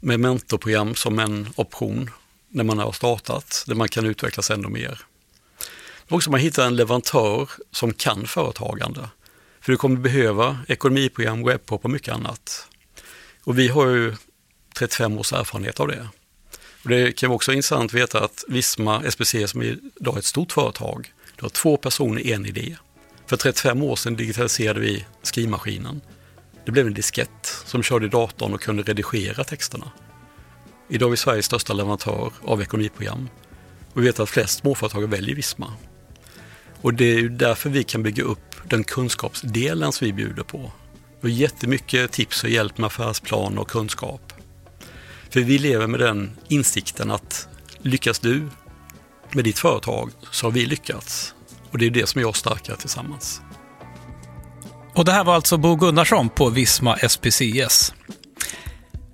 med 0.00 0.20
mentorprogram 0.20 0.94
som 0.94 1.18
en 1.18 1.48
option 1.56 2.10
när 2.48 2.64
man 2.64 2.78
har 2.78 2.92
startat, 2.92 3.64
där 3.66 3.74
man 3.74 3.88
kan 3.88 4.06
utvecklas 4.06 4.50
ännu 4.50 4.68
mer. 4.68 5.00
Och 6.08 6.12
också 6.12 6.30
man 6.30 6.40
hittar 6.40 6.66
en 6.66 6.76
leverantör 6.76 7.50
som 7.70 7.94
kan 7.94 8.26
företagande. 8.26 9.08
För 9.60 9.72
du 9.72 9.76
kommer 9.76 9.96
behöva 9.96 10.58
ekonomiprogram, 10.68 11.44
webbpop 11.44 11.84
och 11.84 11.90
mycket 11.90 12.14
annat. 12.14 12.68
Och 13.44 13.58
vi 13.58 13.68
har 13.68 13.86
ju 13.86 14.16
35 14.78 15.18
års 15.18 15.32
erfarenhet 15.32 15.80
av 15.80 15.88
det. 15.88 16.08
Och 16.82 16.88
det 16.88 17.12
kan 17.12 17.28
vara 17.28 17.36
också 17.36 17.52
intressant 17.52 17.90
att 17.90 18.00
veta 18.00 18.24
att 18.24 18.44
Visma 18.48 19.10
SPC 19.10 19.48
som 19.48 19.60
är 19.60 19.78
idag 20.00 20.14
är 20.14 20.18
ett 20.18 20.24
stort 20.24 20.52
företag, 20.52 21.12
du 21.36 21.42
har 21.42 21.50
två 21.50 21.76
personer, 21.76 22.26
en 22.26 22.46
idé. 22.46 22.76
För 23.28 23.36
35 23.36 23.82
år 23.82 23.96
sedan 23.96 24.16
digitaliserade 24.16 24.80
vi 24.80 25.06
skrivmaskinen. 25.22 26.00
Det 26.64 26.72
blev 26.72 26.86
en 26.86 26.94
diskett 26.94 27.62
som 27.64 27.82
körde 27.82 28.06
i 28.06 28.08
datorn 28.08 28.54
och 28.54 28.60
kunde 28.60 28.82
redigera 28.82 29.44
texterna. 29.44 29.92
Idag 30.88 31.06
är 31.06 31.10
vi 31.10 31.16
Sveriges 31.16 31.46
största 31.46 31.72
leverantör 31.72 32.32
av 32.44 32.62
ekonomiprogram. 32.62 33.28
Och 33.92 34.02
vi 34.02 34.06
vet 34.06 34.20
att 34.20 34.28
flest 34.28 34.58
småföretagare 34.58 35.10
väljer 35.10 35.34
Visma. 35.34 35.72
Och 36.80 36.94
det 36.94 37.04
är 37.04 37.18
ju 37.18 37.28
därför 37.28 37.70
vi 37.70 37.84
kan 37.84 38.02
bygga 38.02 38.22
upp 38.22 38.56
den 38.64 38.84
kunskapsdelen 38.84 39.92
som 39.92 40.04
vi 40.04 40.12
bjuder 40.12 40.42
på. 40.42 40.72
Och 41.20 41.28
jättemycket 41.28 42.12
tips 42.12 42.44
och 42.44 42.50
hjälp 42.50 42.78
med 42.78 42.86
affärsplan 42.86 43.58
och 43.58 43.70
kunskap. 43.70 44.32
För 45.30 45.40
vi 45.40 45.58
lever 45.58 45.86
med 45.86 46.00
den 46.00 46.30
insikten 46.48 47.10
att 47.10 47.48
lyckas 47.82 48.18
du 48.18 48.48
med 49.32 49.44
ditt 49.44 49.58
företag 49.58 50.10
så 50.30 50.46
har 50.46 50.50
vi 50.50 50.66
lyckats. 50.66 51.34
Och 51.70 51.78
det 51.78 51.86
är 51.86 51.90
det 51.90 52.08
som 52.08 52.20
gör 52.20 52.28
oss 52.28 52.38
starkare 52.38 52.76
tillsammans. 52.76 53.40
Och 54.94 55.04
det 55.04 55.12
här 55.12 55.24
var 55.24 55.34
alltså 55.34 55.56
Bo 55.56 55.76
Gunnarsson 55.76 56.28
på 56.28 56.48
Visma 56.48 56.96
SPCS. 57.08 57.94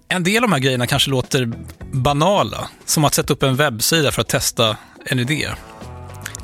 En 0.09 0.25
del 0.25 0.37
av 0.37 0.51
de 0.51 0.53
här 0.53 0.61
grejerna 0.61 0.87
kanske 0.87 1.11
låter 1.11 1.53
banala, 1.93 2.69
som 2.85 3.05
att 3.05 3.14
sätta 3.14 3.33
upp 3.33 3.43
en 3.43 3.57
webbsida 3.57 4.11
för 4.11 4.21
att 4.21 4.29
testa 4.29 4.77
en 5.07 5.19
idé. 5.19 5.49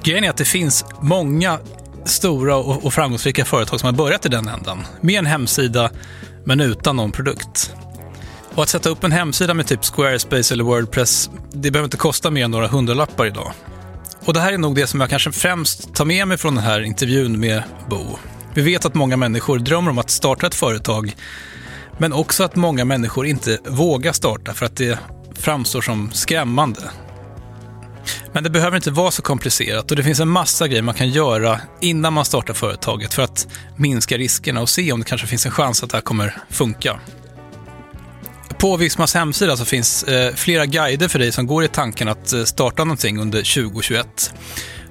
Grejen 0.03 0.25
är 0.25 0.31
att 0.31 0.37
det 0.37 0.45
finns 0.45 0.85
många 1.01 1.59
stora 2.05 2.57
och 2.57 2.95
framgångsrika 2.95 3.45
företag 3.45 3.81
som 3.81 3.87
har 3.87 3.93
börjat 3.93 4.27
i 4.27 4.29
den 4.29 4.49
änden. 4.49 4.79
med 5.01 5.19
en 5.19 5.27
hemsida, 5.27 5.91
men 6.45 6.61
utan 6.61 6.97
någon 6.97 7.13
produkt. 7.13 7.75
Och 8.55 8.63
att 8.63 8.69
sätta 8.69 8.89
upp 8.89 9.05
en 9.05 9.13
hemsida 9.13 9.55
med 9.55 9.67
typ 9.67 9.85
Squarespace 9.85 10.55
eller 10.55 10.65
Wordpress, 10.65 11.31
det 11.53 11.71
behöver 11.71 11.85
inte 11.85 11.97
kosta 11.97 12.31
mer 12.31 12.45
än 12.45 12.51
några 12.51 12.67
hundralappar 12.67 13.27
idag. 13.27 13.53
Och 14.25 14.35
det 14.35 14.41
här 14.41 14.53
är 14.53 14.59
nog 14.59 14.75
det 14.75 14.87
som 14.87 15.01
jag 15.01 15.11
kanske 15.11 15.33
främst 15.33 15.95
tar 15.95 16.05
med 16.05 16.29
mig 16.29 16.37
från 16.37 16.55
den 16.55 16.65
här 16.65 16.81
intervjun 16.81 17.41
med 17.41 17.63
Bo. 17.89 18.19
Vi 18.55 18.63
vet 18.63 18.85
att 18.85 18.95
många 18.95 19.17
människor 19.17 19.59
drömmer 19.59 19.91
om 19.91 19.99
att 19.99 20.11
starta 20.11 20.47
ett 20.47 20.55
företag, 20.55 21.17
men 21.99 22.13
också 22.13 22.45
att 22.45 22.57
många 22.57 22.85
människor 22.85 23.27
inte 23.27 23.59
vågar 23.69 24.13
starta 24.13 24.55
för 24.55 24.67
att 24.67 24.77
det 24.77 24.99
framstår 25.35 25.81
som 25.81 26.11
skrämmande. 26.13 26.91
Men 28.33 28.45
det 28.45 28.51
behöver 28.51 28.77
inte 28.77 28.91
vara 28.91 29.11
så 29.11 29.23
komplicerat 29.23 29.91
och 29.91 29.97
det 29.97 30.03
finns 30.03 30.21
en 30.21 30.29
massa 30.29 30.69
grejer 30.69 30.83
man 30.83 30.95
kan 30.95 31.09
göra 31.09 31.61
innan 31.81 32.13
man 32.13 32.25
startar 32.25 32.55
företaget 32.55 33.15
för 33.15 33.23
att 33.23 33.49
minska 33.77 34.17
riskerna 34.17 34.61
och 34.61 34.69
se 34.69 34.93
om 34.93 35.01
det 35.01 35.07
kanske 35.07 35.27
finns 35.27 35.47
en 35.47 35.53
chans 35.53 35.83
att 35.83 35.91
det 35.91 35.97
här 35.97 36.03
kommer 36.03 36.37
funka. 36.51 37.01
På 38.61 38.77
Vismas 38.77 39.15
hemsida 39.15 39.57
så 39.57 39.65
finns 39.65 40.03
eh, 40.03 40.35
flera 40.35 40.67
guider 40.67 41.09
för 41.09 41.19
dig 41.19 41.33
som 41.33 41.47
går 41.47 41.65
i 41.65 41.69
tanken 41.69 42.09
att 42.09 42.33
eh, 42.33 42.45
starta 42.45 42.85
någonting 42.85 43.19
under 43.19 43.39
2021. 43.39 44.35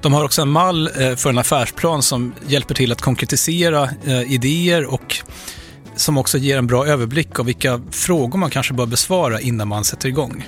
De 0.01 0.13
har 0.13 0.25
också 0.25 0.41
en 0.41 0.49
mall 0.49 0.87
eh, 0.87 1.15
för 1.15 1.29
en 1.29 1.37
affärsplan 1.37 2.03
som 2.03 2.33
hjälper 2.47 2.75
till 2.75 2.91
att 2.91 3.01
konkretisera 3.01 3.89
idéer 4.27 4.93
och 4.93 5.17
som 5.95 6.17
också 6.17 6.37
ger 6.37 6.57
en 6.57 6.67
bra 6.67 6.87
överblick 6.87 7.39
av 7.39 7.45
vilka 7.45 7.81
frågor 7.91 8.39
man 8.39 8.49
kanske 8.49 8.73
bör 8.73 8.85
besvara 8.85 9.41
innan 9.41 9.67
man 9.67 9.83
sätter 9.83 10.09
igång. 10.09 10.47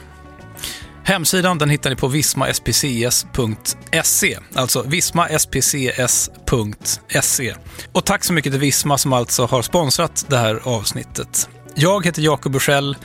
Hemsidan 1.04 1.58
den 1.58 1.70
hittar 1.70 1.90
ni 1.90 1.96
på 1.96 2.08
vismaspcs.se, 2.08 4.38
alltså 4.56 4.82
vismaspcs.se. 4.82 7.54
Och 7.92 8.06
tack 8.06 8.24
så 8.24 8.34
mycket 8.34 8.52
till 8.52 8.62
Visma 8.62 8.98
som 8.98 9.14
alltså 9.14 9.46
har 9.46 9.62
sponsrat 9.62 10.26
det 10.30 10.38
här 10.38 10.62
avsnittet. 10.64 11.50
Jag 11.76 12.06
heter 12.06 12.22
Jakob 12.22 12.52
Bursell. 12.52 12.98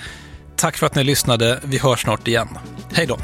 Tack 0.57 0.77
för 0.77 0.87
att 0.87 0.95
ni 0.95 1.05
lyssnade. 1.05 1.61
Vi 1.65 1.79
hörs 1.79 2.03
snart 2.03 2.29
igen. 2.29 2.49
Hej 2.93 3.07
då! 3.07 3.19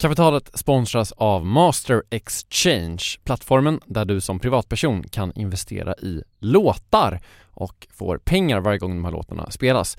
Kapitalet 0.00 0.50
sponsras 0.54 1.12
av 1.12 1.46
Master 1.46 2.02
Exchange, 2.10 3.04
plattformen 3.24 3.80
där 3.86 4.04
du 4.04 4.20
som 4.20 4.38
privatperson 4.38 5.02
kan 5.02 5.32
investera 5.34 5.94
i 5.94 6.22
låtar 6.38 7.20
och 7.50 7.86
får 7.90 8.18
pengar 8.18 8.60
varje 8.60 8.78
gång 8.78 8.90
de 8.90 9.04
här 9.04 9.12
låtarna 9.12 9.50
spelas. 9.50 9.98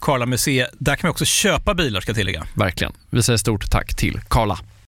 Karla 0.00 0.26
Museet. 0.26 0.70
Där 0.78 0.96
kan 0.96 1.08
man 1.08 1.10
också 1.10 1.24
köpa 1.24 1.74
bilar 1.74 2.00
ska 2.00 2.10
jag 2.10 2.16
tillägga. 2.16 2.46
Verkligen. 2.54 2.92
Vi 3.10 3.22
säger 3.22 3.36
stort 3.36 3.70
tack 3.70 3.96
till 3.96 4.20
Karla. 4.28 4.58